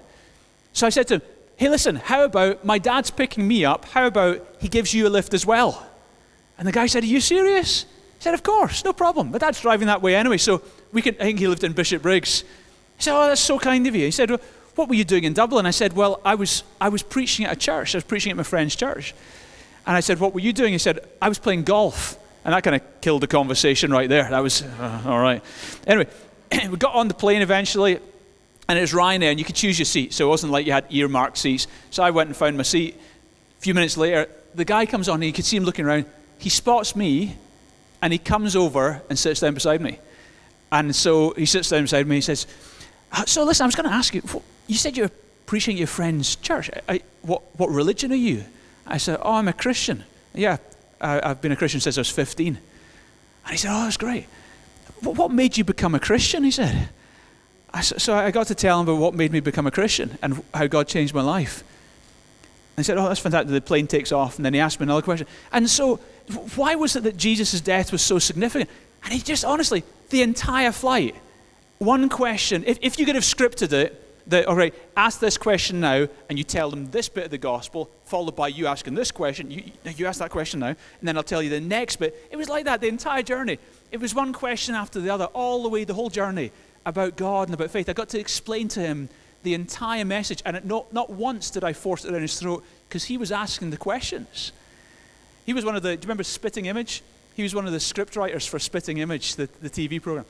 [0.74, 1.22] So I said to him,
[1.58, 3.84] Hey, listen, how about my dad's picking me up?
[3.86, 5.86] How about he gives you a lift as well?
[6.58, 7.84] And the guy said, Are you serious?
[7.84, 9.32] He said, Of course, no problem.
[9.32, 10.62] My dad's driving that way anyway, so
[10.94, 11.16] we can.
[11.16, 12.42] I think he lived in Bishopbriggs.
[12.98, 14.06] He said, Oh, that's so kind of you.
[14.06, 14.42] He said, well,
[14.76, 15.66] What were you doing in Dublin?
[15.66, 17.96] I said, Well, I was, I was preaching at a church.
[17.96, 19.14] I was preaching at my friend's church.
[19.86, 20.74] And I said, What were you doing?
[20.74, 22.18] He said, I was playing golf.
[22.50, 24.28] And that kind of killed the conversation right there.
[24.28, 25.44] That was uh, all right.
[25.86, 26.08] Anyway,
[26.72, 28.00] we got on the plane eventually,
[28.68, 30.14] and it was Ryanair, and you could choose your seat.
[30.14, 31.68] So it wasn't like you had earmarked seats.
[31.92, 32.96] So I went and found my seat.
[32.96, 36.08] A few minutes later, the guy comes on, and you could see him looking around.
[36.40, 37.38] He spots me,
[38.02, 40.00] and he comes over and sits down beside me.
[40.72, 42.16] And so he sits down beside me.
[42.16, 42.48] He says,
[43.12, 44.24] uh, So listen, I was going to ask you,
[44.66, 45.12] you said you're
[45.46, 46.72] preaching at your friend's church.
[46.90, 48.44] I, what, what religion are you?
[48.88, 50.04] I said, Oh, I'm a Christian.
[50.34, 50.58] Yeah,
[51.02, 52.48] I, have been a Christian since I was 15.
[52.48, 54.28] And he said, Oh, that's great.
[55.02, 56.44] What made you become a Christian?
[56.44, 56.90] He said.
[57.74, 60.44] I, so I got to tell him about what made me become a Christian and
[60.54, 61.64] how God changed my life.
[62.76, 63.52] And he said, Oh, that's fantastic.
[63.52, 64.38] The plane takes off.
[64.38, 65.28] And then he asked me another question.
[65.52, 65.98] And so,
[66.56, 68.70] why was it that Jesus' death was so significant?
[69.04, 71.16] And he just, honestly, the entire flight,
[71.78, 75.80] one question, if, if you could have scripted it, that, all right, ask this question
[75.80, 79.12] now, and you tell them this bit of the gospel, followed by you asking this
[79.12, 79.52] question.
[79.52, 79.64] You,
[79.96, 82.16] you ask that question now, and then I'll tell you the next bit.
[82.32, 83.60] It was like that the entire journey.
[83.92, 86.52] It was one question after the other, all the way, the whole journey
[86.86, 87.90] about God and about faith.
[87.90, 89.10] I got to explain to him
[89.44, 93.06] the entire message, and not, not once did I force it down his throat because
[93.06, 94.52] he was asking the questions.
[95.46, 97.02] He was one of the, do you remember Spitting Image?
[97.36, 100.26] He was one of the script writers for Spitting Image, the, the TV program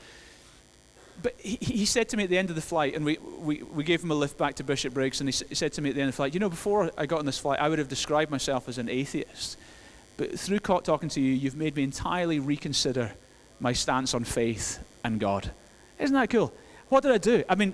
[1.22, 3.62] but he, he, said to me at the end of the flight, and we, we,
[3.64, 5.96] we gave him a lift back to Bishopbriggs, and he, he said to me at
[5.96, 7.80] the end of the flight, You know, before I got on this flight, I would
[7.80, 9.58] have described myself as an atheist.
[10.18, 13.14] But through talking to you, you've made me entirely reconsider
[13.60, 15.52] my stance on faith and God.
[15.98, 16.54] Isn't that cool?
[16.90, 17.44] What did I do?
[17.48, 17.74] I mean,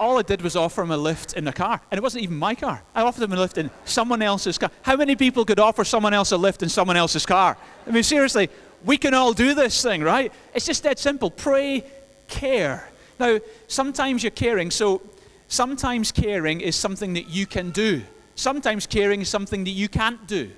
[0.00, 1.80] all I did was offer him a lift in a car.
[1.90, 2.82] And it wasn't even my car.
[2.94, 4.70] I offered him a lift in someone else's car.
[4.82, 7.56] How many people could offer someone else a lift in someone else's car?
[7.86, 8.50] I mean, seriously,
[8.86, 10.32] we can all do this thing, right?
[10.54, 11.30] It's just that simple.
[11.30, 11.84] Pray,
[12.28, 12.88] care.
[13.18, 15.02] Now, sometimes you're caring, so
[15.48, 18.02] sometimes caring is something that you can do.
[18.36, 20.50] Sometimes caring is something that you can't do,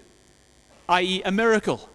[0.91, 1.88] i.e., a miracle.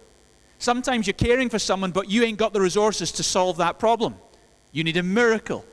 [0.58, 4.15] Sometimes you're caring for someone, but you ain't got the resources to solve that problem.
[4.72, 5.63] You need a miracle.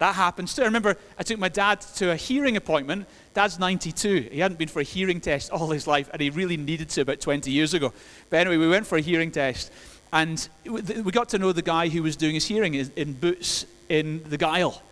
[0.00, 0.62] That happens too.
[0.62, 3.06] I remember I took my dad to a hearing appointment.
[3.32, 4.30] Dad's 92.
[4.32, 7.02] He hadn't been for a hearing test all his life, and he really needed to
[7.02, 7.92] about 20 years ago.
[8.28, 9.70] But anyway, we went for a hearing test,
[10.12, 14.22] and we got to know the guy who was doing his hearing in Boots in
[14.28, 14.82] the Gyle.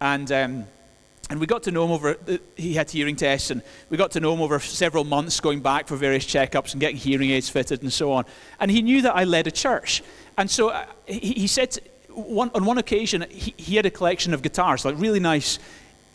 [0.00, 0.64] And, um,
[1.28, 2.16] and we got to know him over,
[2.56, 5.88] he had hearing tests, and we got to know him over several months going back
[5.88, 8.24] for various checkups and getting hearing aids fitted and so on.
[8.58, 10.02] And he knew that I led a church.
[10.38, 11.78] And so uh, he, said,
[12.14, 15.58] on one occasion, he, he, had a collection of guitars, like really nice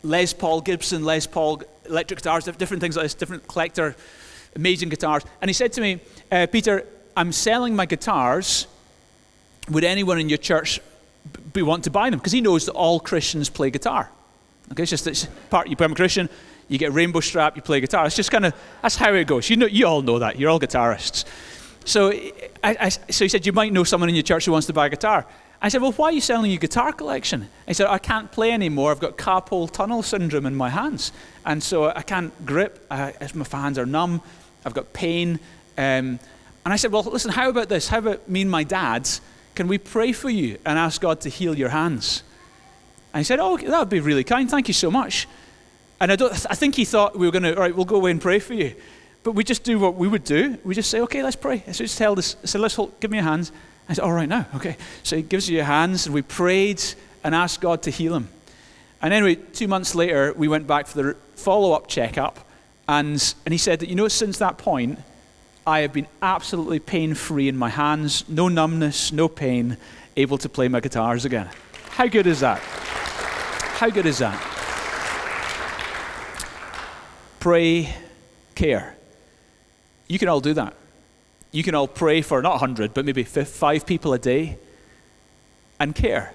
[0.03, 3.95] Les Paul, Gibson, Les Paul electric guitars, different things like this, different collector,
[4.55, 5.23] amazing guitars.
[5.41, 5.99] And he said to me,
[6.31, 6.85] uh, Peter,
[7.15, 8.67] I'm selling my guitars.
[9.69, 10.79] Would anyone in your church
[11.53, 12.19] be want to buy them?
[12.19, 14.09] Because he knows that all Christians play guitar.
[14.71, 16.29] Okay, it's just it's part you become a Christian,
[16.67, 18.05] you get a rainbow strap, you play guitar.
[18.05, 19.49] It's just kind of that's how it goes.
[19.49, 20.39] You know, you all know that.
[20.39, 21.25] You're all guitarists.
[21.85, 24.65] So, I, I, so he said, you might know someone in your church who wants
[24.67, 25.27] to buy a guitar.
[25.61, 27.47] I said, Well, why are you selling your guitar collection?
[27.67, 28.91] He said, I can't play anymore.
[28.91, 31.11] I've got carpal tunnel syndrome in my hands.
[31.45, 32.85] And so I can't grip.
[32.91, 34.21] I, my hands are numb.
[34.65, 35.39] I've got pain.
[35.77, 36.19] Um,
[36.65, 37.87] and I said, Well, listen, how about this?
[37.87, 39.07] How about me and my dad?
[39.53, 42.23] Can we pray for you and ask God to heal your hands?
[43.13, 44.49] And he said, Oh, that would be really kind.
[44.49, 45.27] Thank you so much.
[46.01, 47.95] And I, don't, I think he thought we were going to, all right, we'll go
[47.95, 48.75] away and pray for you.
[49.23, 50.57] But we just do what we would do.
[50.65, 51.63] We just say, Okay, let's pray.
[51.67, 53.51] So just tell this, so let's hold, give me your hands.
[53.87, 54.75] I said, All right, now, okay.
[55.03, 56.83] So he gives you your hands, and we prayed
[57.23, 58.27] and asked God to heal him.
[59.01, 62.39] And anyway, two months later, we went back for the follow up checkup,
[62.87, 64.99] and, and he said that, you know, since that point,
[65.67, 69.77] I have been absolutely pain free in my hands, no numbness, no pain,
[70.15, 71.49] able to play my guitars again.
[71.89, 72.59] How good is that?
[72.59, 74.39] How good is that?
[77.39, 77.93] Pray,
[78.53, 78.95] care.
[80.07, 80.75] You can all do that
[81.55, 84.57] you can all pray for not 100, but maybe five people a day
[85.79, 86.33] and care.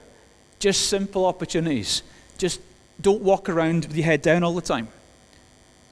[0.59, 2.03] Just simple opportunities.
[2.38, 2.62] Just
[2.99, 4.88] don't walk around with your head down all the time.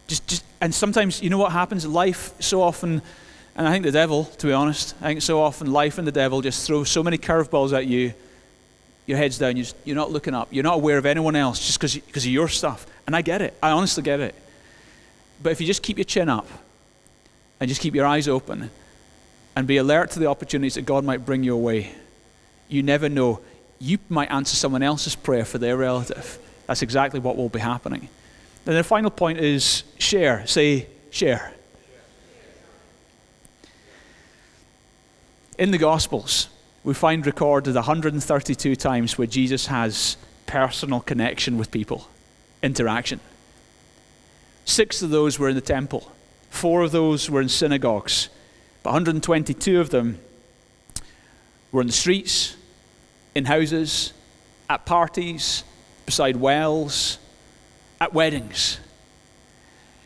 [0.06, 1.86] Just, just, and sometimes, you know what happens?
[1.86, 3.02] Life so often,
[3.58, 6.12] and I think the devil, to be honest, I think so often life and the
[6.12, 8.14] devil just throw so many curveballs at you.
[9.04, 12.24] Your head's down, you're not looking up, you're not aware of anyone else just because
[12.24, 12.86] of your stuff.
[13.06, 14.34] And I get it, I honestly get it.
[15.42, 16.46] But if you just keep your chin up
[17.58, 18.70] and just keep your eyes open
[19.56, 21.92] and be alert to the opportunities that God might bring your way.
[22.68, 23.40] You never know.
[23.80, 26.38] You might answer someone else's prayer for their relative.
[26.68, 28.08] That's exactly what will be happening.
[28.66, 30.46] And the final point is share.
[30.46, 31.54] Say, share.
[35.58, 36.48] In the Gospels,
[36.84, 40.16] we find recorded 132 times where Jesus has
[40.46, 42.06] personal connection with people,
[42.62, 43.18] interaction.
[44.64, 46.12] Six of those were in the temple,
[46.48, 48.28] four of those were in synagogues,
[48.84, 50.20] but 122 of them
[51.72, 52.56] were in the streets,
[53.34, 54.12] in houses,
[54.70, 55.64] at parties,
[56.06, 57.18] beside wells,
[58.00, 58.78] at weddings.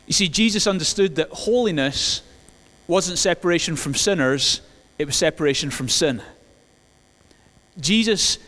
[0.07, 2.23] You see, Jesus understood that holiness
[2.87, 4.61] wasn't separation from sinners,
[5.03, 6.21] it was separation from sin.
[7.79, 8.39] Jesus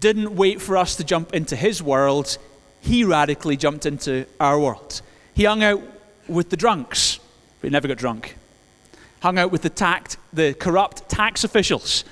[0.00, 2.38] didn't wait for us to jump into his world,
[2.80, 5.00] he radically jumped into our world.
[5.34, 5.82] He hung out
[6.28, 7.18] with the drunks,
[7.60, 8.36] but he never got drunk
[9.22, 12.04] hung out with the, tact, the corrupt tax officials,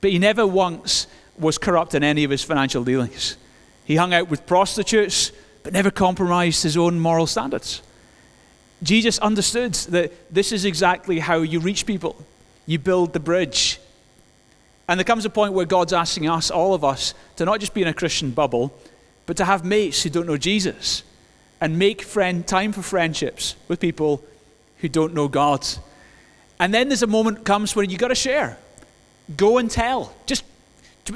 [0.00, 1.06] but he never once
[1.38, 3.36] was corrupt in any of his financial dealings.
[3.84, 5.30] He hung out with prostitutes,
[5.62, 7.80] but never compromised his own moral standards.
[8.82, 12.16] Jesus understood that this is exactly how you reach people.
[12.66, 13.80] You build the bridge.
[14.88, 17.74] And there comes a point where God's asking us, all of us, to not just
[17.74, 18.76] be in a Christian bubble,
[19.26, 21.02] but to have mates who don't know Jesus
[21.60, 24.22] and make friend, time for friendships with people
[24.78, 25.66] who don't know God.
[26.58, 28.58] And then there's a moment comes where you've got to share.
[29.36, 30.12] Go and tell.
[30.26, 30.44] Just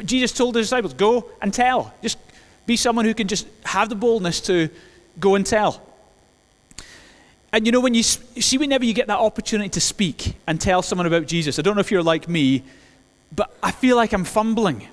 [0.04, 1.92] Jesus told the disciples, go and tell.
[2.02, 2.18] Just
[2.66, 4.68] be someone who can just have the boldness to
[5.20, 5.82] go and tell.
[7.52, 10.82] And you know, when you see, whenever you get that opportunity to speak and tell
[10.82, 12.64] someone about Jesus, I don't know if you're like me,
[13.35, 14.88] but I feel like I'm fumbling.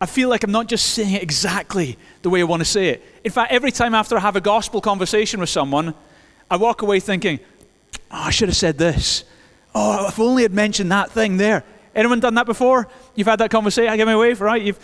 [0.00, 2.88] I feel like I'm not just saying it exactly the way I want to say
[2.88, 3.02] it.
[3.22, 5.94] In fact, every time after I have a gospel conversation with someone,
[6.50, 7.38] I walk away thinking,
[7.94, 9.24] oh, I should have said this.
[9.74, 11.64] Oh, if only I'd mentioned that thing there.
[11.94, 12.88] Anyone done that before?
[13.14, 13.92] You've had that conversation.
[13.92, 14.62] I get my wave, right?
[14.62, 14.78] You've,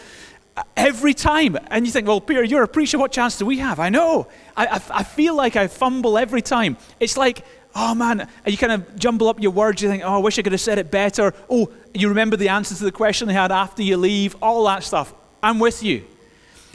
[0.76, 1.56] every time.
[1.70, 2.98] And you think, well, Peter, you're a preacher.
[2.98, 3.80] What chance do we have?
[3.80, 4.28] I know.
[4.56, 6.76] I, I, I feel like I fumble every time.
[7.00, 9.82] It's like, oh man, you kind of jumble up your words.
[9.82, 11.34] You think, oh, I wish I could have said it better.
[11.50, 14.82] Oh, you remember the answer to the question they had after you leave, all that
[14.82, 15.12] stuff.
[15.42, 16.04] I'm with you.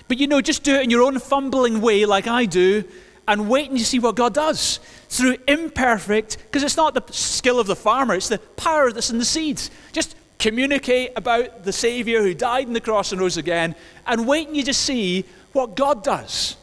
[0.08, 2.84] But you know, just do it in your own fumbling way, like I do,
[3.28, 7.60] and wait and you see what God does through imperfect, because it's not the skill
[7.60, 9.72] of the farmer, it's the power that's in the seeds.
[9.92, 13.76] Just communicate about the Savior who died on the cross and rose again,
[14.08, 15.24] and wait and you just see
[15.54, 16.58] what God does.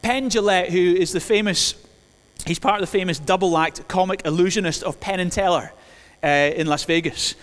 [0.00, 1.74] Penn Jillette, who is the famous,
[2.46, 5.72] he's part of the famous double act comic illusionist of Penn and Teller
[6.22, 7.34] uh, in Las Vegas.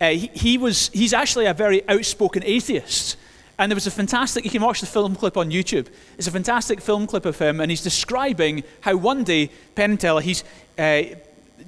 [0.00, 3.16] Uh, he, he, was, he's actually a very outspoken atheist.
[3.58, 5.86] And there was a fantastic, you can watch the film clip on YouTube.
[6.16, 10.00] It's a fantastic film clip of him, and he's describing how one day, Penn and
[10.00, 10.42] Teller, he's,
[10.78, 11.02] uh,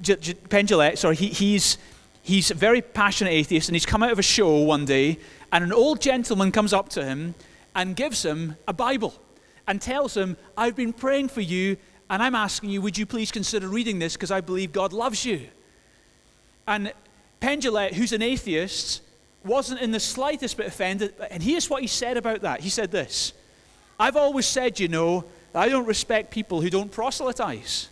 [0.01, 1.77] J- J- Penn Jillette, sorry, he, he's,
[2.27, 5.17] he's a very passionate atheist, and he's come out of a show one day,
[5.53, 7.33] and an old gentleman comes up to him
[7.73, 9.13] and gives him a Bible
[9.65, 11.77] and tells him, I've been praying for you,
[12.09, 15.23] and I'm asking you, would you please consider reading this because I believe God loves
[15.23, 15.47] you?
[16.67, 16.91] And
[17.39, 19.03] Penn Jillette, who's an atheist,
[19.45, 21.13] wasn't in the slightest bit offended.
[21.31, 22.59] And here's what he said about that.
[22.59, 23.31] He said this
[23.97, 25.23] I've always said, you know,
[25.55, 27.87] I don't respect people who don't proselytize.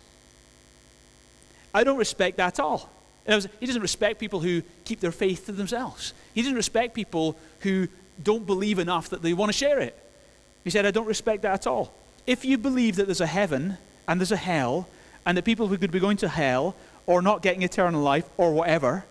[1.72, 2.90] I don't respect that at all.
[3.26, 6.12] Was, he doesn't respect people who keep their faith to themselves.
[6.34, 7.88] He doesn't respect people who
[8.22, 9.98] don't believe enough that they want to share it.
[10.64, 11.92] He said, I don't respect that at all.
[12.26, 14.88] If you believe that there's a heaven and there's a hell,
[15.24, 18.52] and that people who could be going to hell or not getting eternal life or
[18.52, 19.04] whatever,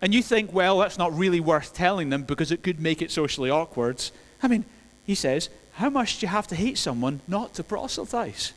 [0.00, 3.10] and you think, well, that's not really worth telling them because it could make it
[3.10, 4.02] socially awkward.
[4.42, 4.64] I mean,
[5.04, 8.52] he says, how much do you have to hate someone not to proselytize?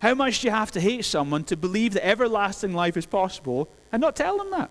[0.00, 3.68] How much do you have to hate someone to believe that everlasting life is possible
[3.92, 4.70] and not tell them that?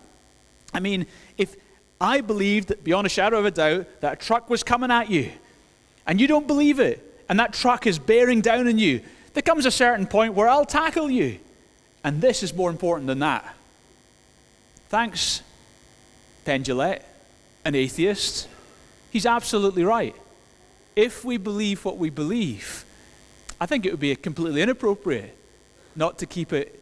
[0.74, 1.06] I mean,
[1.38, 1.56] if
[2.00, 5.32] I believed beyond a shadow of a doubt that a truck was coming at you
[6.06, 9.02] and you don't believe it and that truck is bearing down on you,
[9.34, 11.40] there comes a certain point where I'll tackle you.
[12.04, 13.56] And this is more important than that.
[14.90, 15.42] Thanks,
[16.46, 17.02] Penn Jillette,
[17.66, 18.48] an atheist.
[19.12, 20.16] He's absolutely right.
[20.96, 22.86] If we believe what we believe,
[23.60, 25.36] I think it would be completely inappropriate
[25.96, 26.82] not to keep it.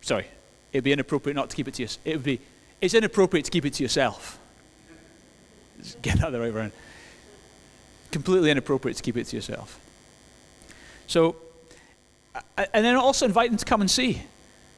[0.00, 0.26] Sorry,
[0.72, 2.06] it would be inappropriate not to keep it to yourself.
[2.06, 2.40] It would be.
[2.80, 4.38] It's inappropriate to keep it to yourself.
[6.02, 6.72] get that the right around.
[8.10, 9.78] Completely inappropriate to keep it to yourself.
[11.06, 11.36] So,
[12.56, 14.22] and then also invite them to come and see.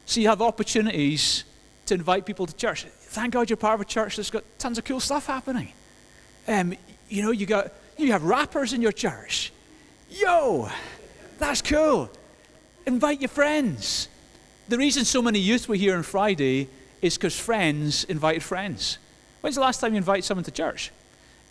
[0.05, 1.43] So you have opportunities
[1.85, 2.83] to invite people to church.
[2.83, 5.71] Thank God you're part of a church that's got tons of cool stuff happening.
[6.47, 6.73] Um,
[7.07, 9.52] you know, you got you have rappers in your church.
[10.13, 10.69] Yo,
[11.39, 12.07] that's cool.
[12.85, 14.07] Invite your friends.
[14.69, 16.69] The reason so many youth were here on Friday
[17.01, 18.99] is because friends invited friends.
[19.41, 20.91] When's the last time you invite someone to church?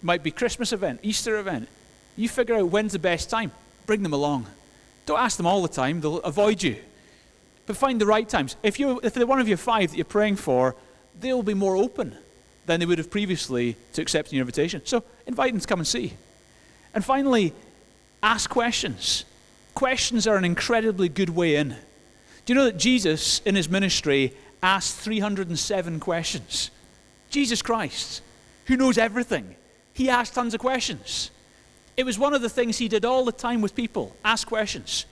[0.01, 1.69] It might be Christmas event, Easter event.
[2.17, 3.51] You figure out when's the best time.
[3.85, 4.47] Bring them along.
[5.07, 6.77] Don't ask them all the time; they'll avoid you.
[7.67, 8.55] But find the right times.
[8.63, 10.77] If, you, if they're one of your five that you're praying for,
[11.19, 12.17] they'll be more open
[12.67, 14.83] than they would have previously to accepting your invitation.
[14.85, 16.13] So invite them to come and see.
[16.95, 17.55] And finally,
[18.23, 19.25] ask questions.
[19.75, 21.71] Questions are an incredibly good way in.
[22.45, 26.71] Do you know that Jesus, in his ministry, asked 307 questions?
[27.31, 28.23] Jesus Christ,
[28.67, 29.57] who knows everything,
[29.95, 31.31] he asked tons of questions.
[31.97, 35.07] It was one of the things he did all the time with people ask questions.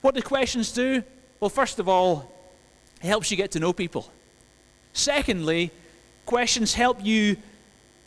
[0.00, 1.02] What do questions do?
[1.40, 2.32] Well, first of all,
[3.00, 4.10] it helps you get to know people.
[4.92, 5.70] Secondly,
[6.26, 7.36] questions help you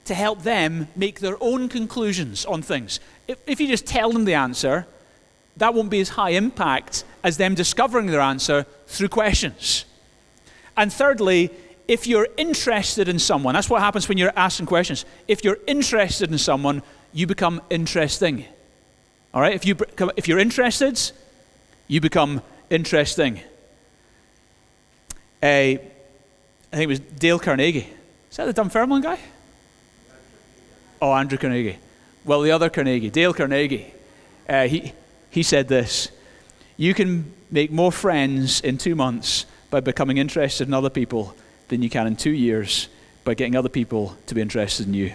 [0.06, 3.00] to help them make their own conclusions on things.
[3.28, 4.86] If, you just tell them the answer,
[5.58, 9.86] that won't be as high impact as them discovering their answer through questions.
[10.78, 11.50] And thirdly,
[11.88, 15.06] if you're interested in someone, that's what happens when you're asking questions.
[15.28, 16.84] If you're interested in someone,
[17.14, 18.46] you become interesting.
[19.34, 19.54] All right?
[19.54, 19.78] If, you,
[20.18, 21.00] if you're interested,
[21.88, 23.40] you become interesting.
[25.42, 25.80] I
[26.72, 27.88] think it was Dale Carnegie.
[28.32, 29.20] Is that the Dunfermline guy?
[31.02, 31.78] Oh, Andrew Carnegie.
[32.26, 33.94] Well, the other Carnegie, Dale Carnegie,
[34.50, 34.94] uh, he,
[35.30, 36.10] he said this
[36.76, 41.36] You can make more friends in two months by becoming interested in other people
[41.68, 42.90] than you can in two years
[43.24, 45.14] by getting other people to be interested in you.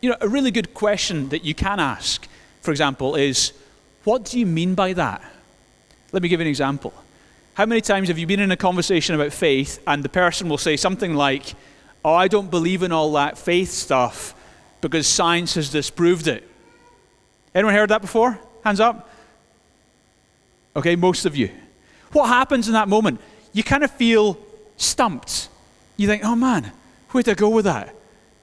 [0.00, 2.26] You know, a really good question that you can ask,
[2.62, 3.52] for example, is
[4.04, 5.22] what do you mean by that?
[6.12, 6.94] Let me give you an example.
[7.52, 10.58] How many times have you been in a conversation about faith and the person will
[10.58, 11.54] say something like,
[12.02, 14.34] Oh, I don't believe in all that faith stuff
[14.80, 16.48] because science has disproved it?
[17.54, 18.38] Anyone heard that before?
[18.64, 19.08] Hands up.
[20.76, 21.50] Okay, most of you.
[22.12, 23.20] What happens in that moment?
[23.52, 24.38] You kind of feel
[24.76, 25.48] stumped.
[25.96, 26.72] You think, oh man,
[27.10, 27.94] where do I go with that?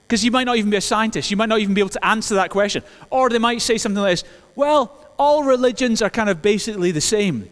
[0.08, 1.32] Because you might not even be a scientist.
[1.32, 2.84] You might not even be able to answer that question.
[3.10, 4.24] Or they might say something like this
[4.56, 7.50] Well, all religions are kind of basically the same.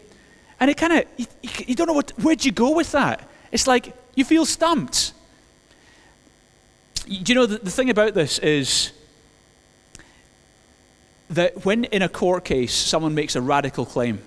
[0.60, 1.26] And it kind of, you,
[1.68, 3.28] you, don't know what, where'd you go with that?
[3.52, 5.12] It's like you feel stumped.
[7.06, 8.92] Do you know the, the thing about this is
[11.30, 14.20] that when in a court case someone makes a radical claim,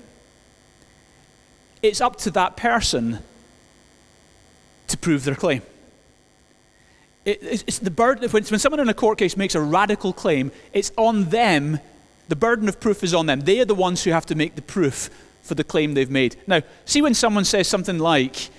[1.83, 3.19] it's up to that person
[4.89, 5.63] to prove their claim.
[7.25, 10.51] It, it's the burden, when, when someone in a court case makes a radical claim,
[10.73, 11.81] it's on them,
[12.29, 13.41] the burden of proof is on them.
[13.41, 15.11] They are the ones who have to make the proof
[15.43, 16.37] for the claim they've made.
[16.47, 18.51] Now, see when someone says something like,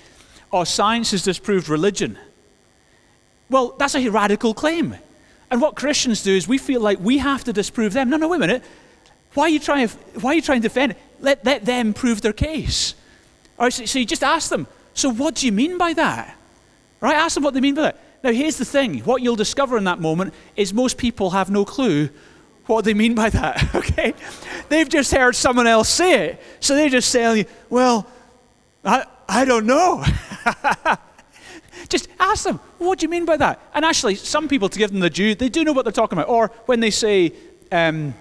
[0.52, 2.18] oh, science has disproved religion.
[3.50, 4.96] Well, that's a radical claim.
[5.50, 8.08] And what Christians do is we feel like we have to disprove them.
[8.08, 8.62] No, no, wait a minute.
[9.34, 10.98] Why are you trying, why are you trying to defend it?
[11.20, 12.94] Let, let them prove their case.
[13.58, 16.36] All right, so, so you just ask them, so what do you mean by that?
[17.00, 17.14] Right?
[17.14, 18.00] Ask them what they mean by that.
[18.22, 21.64] Now, here's the thing what you'll discover in that moment is most people have no
[21.64, 22.10] clue
[22.66, 24.14] what they mean by that, okay?
[24.68, 26.42] They've just heard someone else say it.
[26.60, 28.06] So they just say, well,
[28.84, 30.04] I, I don't know.
[31.88, 33.60] just ask them, what do you mean by that?
[33.74, 36.18] And actually, some people, to give them the due, they do know what they're talking
[36.18, 36.28] about.
[36.28, 37.32] Or when they say,
[37.72, 38.14] um,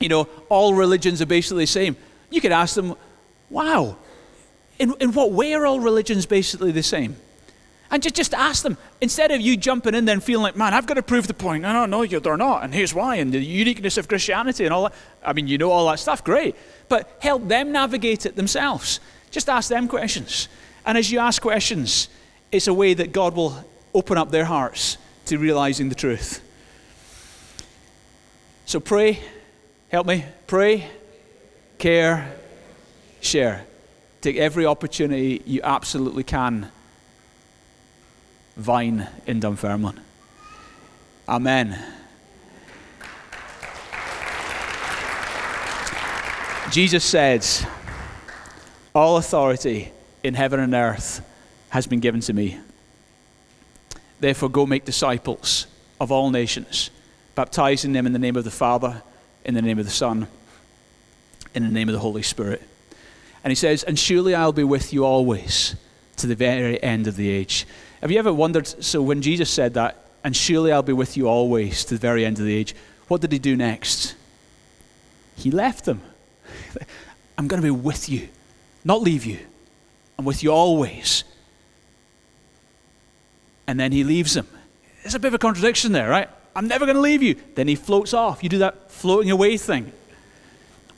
[0.00, 1.96] you know, all religions are basically the same,
[2.30, 2.94] you could ask them,
[3.50, 3.96] wow,
[4.78, 7.16] in, in what way are all religions basically the same?
[7.90, 10.74] And just, just ask them, instead of you jumping in there and feeling like, man,
[10.74, 11.62] I've got to prove the point.
[11.62, 12.64] No, no, no, they're not.
[12.64, 13.16] And here's why.
[13.16, 14.94] And the uniqueness of Christianity and all that.
[15.24, 16.56] I mean, you know all that stuff, great.
[16.88, 18.98] But help them navigate it themselves.
[19.30, 20.48] Just ask them questions.
[20.84, 22.08] And as you ask questions,
[22.54, 24.96] it's a way that God will open up their hearts
[25.26, 26.40] to realizing the truth.
[28.64, 29.18] So pray,
[29.88, 30.88] help me, pray,
[31.78, 32.32] care,
[33.20, 33.64] share.
[34.20, 36.70] Take every opportunity you absolutely can.
[38.56, 40.00] Vine in Dunfermline.
[41.28, 41.76] Amen.
[46.70, 47.44] Jesus said,
[48.94, 49.90] All authority
[50.22, 51.20] in heaven and earth
[51.74, 52.56] has been given to me.
[54.20, 55.66] Therefore, go make disciples
[56.00, 56.90] of all nations,
[57.34, 59.02] baptizing them in the name of the Father,
[59.44, 60.28] in the name of the Son,
[61.52, 62.62] in the name of the Holy Spirit.
[63.42, 65.74] And he says, And surely I'll be with you always
[66.18, 67.66] to the very end of the age.
[68.02, 68.68] Have you ever wondered?
[68.68, 72.24] So, when Jesus said that, and surely I'll be with you always to the very
[72.24, 72.72] end of the age,
[73.08, 74.14] what did he do next?
[75.34, 76.02] He left them.
[77.36, 78.28] I'm going to be with you,
[78.84, 79.40] not leave you.
[80.16, 81.24] I'm with you always.
[83.66, 84.46] And then he leaves him.
[85.02, 86.28] There's a bit of a contradiction there, right?
[86.56, 87.36] I'm never going to leave you.
[87.54, 88.42] Then he floats off.
[88.42, 89.92] You do that floating away thing.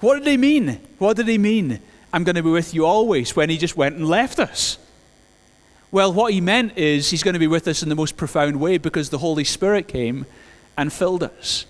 [0.00, 0.80] What did he mean?
[0.98, 1.80] What did he mean?
[2.12, 4.78] I'm going to be with you always when he just went and left us.
[5.90, 8.60] Well, what he meant is he's going to be with us in the most profound
[8.60, 10.26] way because the Holy Spirit came
[10.76, 11.64] and filled us.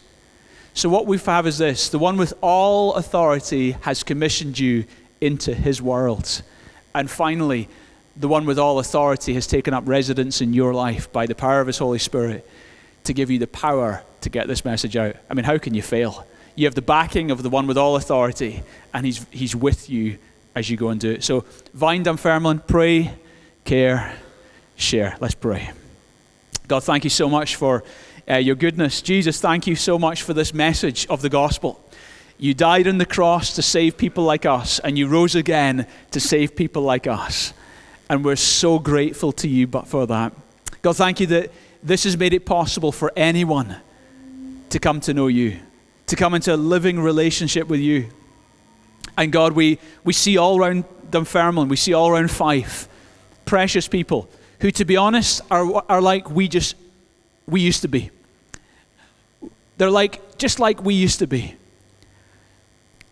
[0.75, 4.85] So, what we have is this the one with all authority has commissioned you
[5.21, 6.43] into his world.
[6.95, 7.69] And finally,
[8.17, 11.61] the one with all authority has taken up residence in your life by the power
[11.61, 12.49] of his Holy Spirit
[13.05, 15.17] to give you the power to get this message out.
[15.31, 16.27] I mean, how can you fail?
[16.55, 18.63] You have the backing of the one with all authority,
[18.95, 20.19] and he's, he's with you
[20.55, 21.23] as you go and do it.
[21.23, 21.45] So,
[21.75, 23.13] Vine Dunfermline, pray,
[23.65, 24.17] care,
[24.75, 25.17] share.
[25.21, 25.71] Let's pray.
[26.67, 27.85] God, thank you so much for
[28.29, 29.03] uh, your goodness.
[29.03, 31.83] Jesus, thank you so much for this message of the gospel.
[32.39, 36.21] You died on the cross to save people like us, and you rose again to
[36.21, 37.53] save people like us.
[38.09, 40.33] And we're so grateful to you but for that.
[40.83, 41.51] God, thank you that
[41.83, 43.77] this has made it possible for anyone
[44.71, 45.59] to come to know you,
[46.07, 48.09] to come into a living relationship with you.
[49.17, 52.89] And God, we, we see all around Dunfermline, we see all around Fife,
[53.45, 54.29] precious people
[54.61, 56.77] who, to be honest, are, are like we just,
[57.47, 58.11] we used to be.
[59.79, 61.55] They're like, just like we used to be.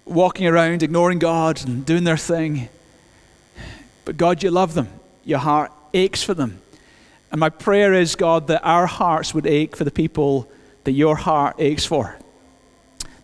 [0.05, 2.69] Walking around, ignoring God and doing their thing.
[4.05, 4.89] But God, you love them.
[5.25, 6.61] Your heart aches for them.
[7.31, 10.49] And my prayer is, God, that our hearts would ache for the people
[10.85, 12.17] that your heart aches for.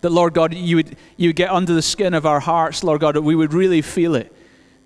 [0.00, 3.00] That, Lord God, you would, you would get under the skin of our hearts, Lord
[3.02, 4.34] God, that we would really feel it.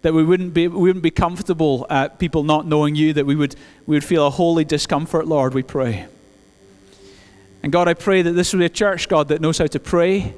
[0.03, 3.37] That we wouldn't be, we wouldn't be comfortable at people not knowing you, that we
[3.37, 3.55] would,
[3.87, 6.07] we would feel a holy discomfort, Lord, we pray.
[7.63, 9.81] And God, I pray that this would be a church, God, that knows how to
[9.81, 10.35] pray,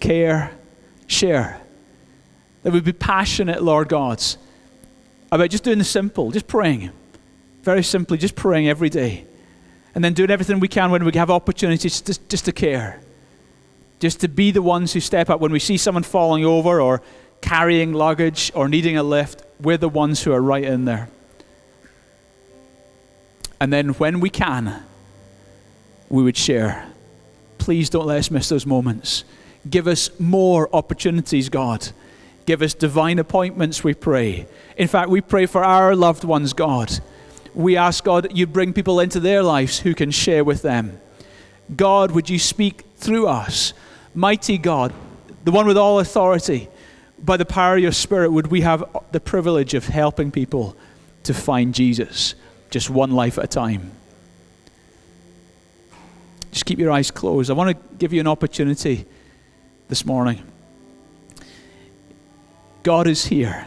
[0.00, 0.52] care,
[1.08, 1.60] share.
[2.62, 4.24] That would be passionate, Lord God,
[5.34, 6.90] about just doing the simple, just praying.
[7.62, 9.26] Very simply, just praying every day.
[9.94, 13.00] And then doing everything we can when we have opportunities just, just to care
[14.04, 17.00] just to be the ones who step up when we see someone falling over or
[17.40, 19.42] carrying luggage or needing a lift.
[19.58, 21.08] We're the ones who are right in there.
[23.58, 24.82] And then when we can,
[26.10, 26.86] we would share.
[27.56, 29.24] Please don't let us miss those moments.
[29.70, 31.88] Give us more opportunities, God.
[32.46, 34.46] Give us divine appointments, we pray.
[34.76, 36.92] In fact, we pray for our loved ones, God.
[37.54, 41.00] We ask, God, you bring people into their lives who can share with them.
[41.74, 43.72] God, would you speak through us?
[44.14, 44.92] Mighty God,
[45.44, 46.68] the one with all authority,
[47.18, 50.76] by the power of your Spirit, would we have the privilege of helping people
[51.22, 52.34] to find Jesus,
[52.70, 53.92] just one life at a time?
[56.50, 57.50] Just keep your eyes closed.
[57.50, 59.06] I want to give you an opportunity
[59.88, 60.42] this morning.
[62.84, 63.66] God is here,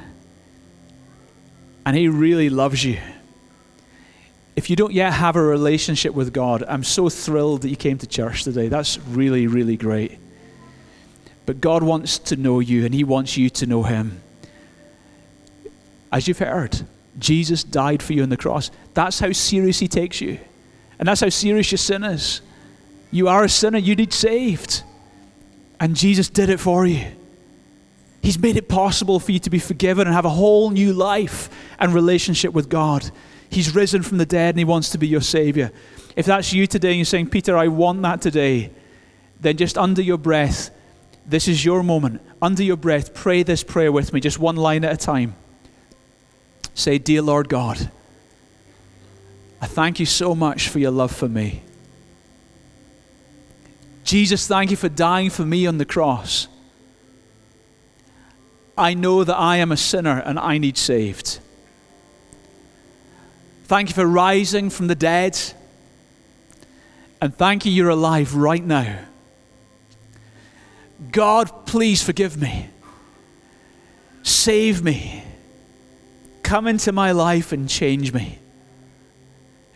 [1.85, 2.99] and He really loves you.
[4.55, 7.97] If you don't yet have a relationship with God, I'm so thrilled that you came
[7.97, 8.67] to church today.
[8.69, 10.19] That's really, really great.
[11.47, 14.21] But God wants to know you, and He wants you to know Him.
[16.11, 16.79] As you've heard,
[17.17, 18.69] Jesus died for you on the cross.
[18.93, 20.37] That's how serious He takes you.
[20.99, 22.41] And that's how serious your sin is.
[23.09, 24.83] You are a sinner, you need saved.
[25.79, 27.16] And Jesus did it for you.
[28.27, 31.49] He's made it possible for you to be forgiven and have a whole new life
[31.79, 33.09] and relationship with God.
[33.49, 35.71] He's risen from the dead and He wants to be your Savior.
[36.13, 38.71] If that's you today and you're saying, Peter, I want that today,
[39.39, 40.71] then just under your breath,
[41.25, 42.21] this is your moment.
[42.41, 45.33] Under your breath, pray this prayer with me, just one line at a time.
[46.73, 47.89] Say, Dear Lord God,
[49.61, 51.63] I thank you so much for your love for me.
[54.03, 56.49] Jesus, thank you for dying for me on the cross.
[58.77, 61.39] I know that I am a sinner and I need saved.
[63.65, 65.37] Thank you for rising from the dead.
[67.19, 68.99] And thank you, you're alive right now.
[71.11, 72.69] God, please forgive me.
[74.23, 75.23] Save me.
[76.43, 78.39] Come into my life and change me.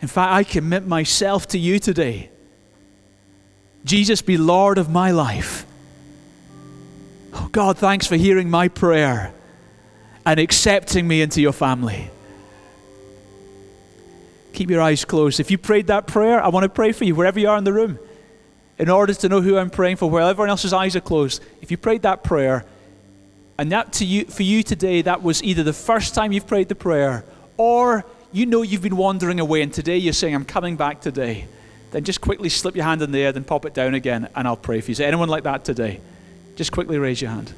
[0.00, 2.30] In fact, I commit myself to you today.
[3.84, 5.66] Jesus, be Lord of my life.
[7.34, 9.32] Oh God, thanks for hearing my prayer
[10.26, 12.10] and accepting me into your family.
[14.52, 15.40] Keep your eyes closed.
[15.40, 17.64] If you prayed that prayer, I want to pray for you wherever you are in
[17.64, 17.98] the room.
[18.78, 21.70] In order to know who I'm praying for, where everyone else's eyes are closed, if
[21.70, 22.64] you prayed that prayer,
[23.58, 26.68] and that to you, for you today, that was either the first time you've prayed
[26.68, 27.24] the prayer,
[27.56, 31.46] or you know you've been wandering away, and today you're saying, I'm coming back today,
[31.92, 34.48] then just quickly slip your hand in the air, then pop it down again, and
[34.48, 34.92] I'll pray for you.
[34.92, 36.00] Is anyone like that today?
[36.56, 37.52] Just quickly raise your hand.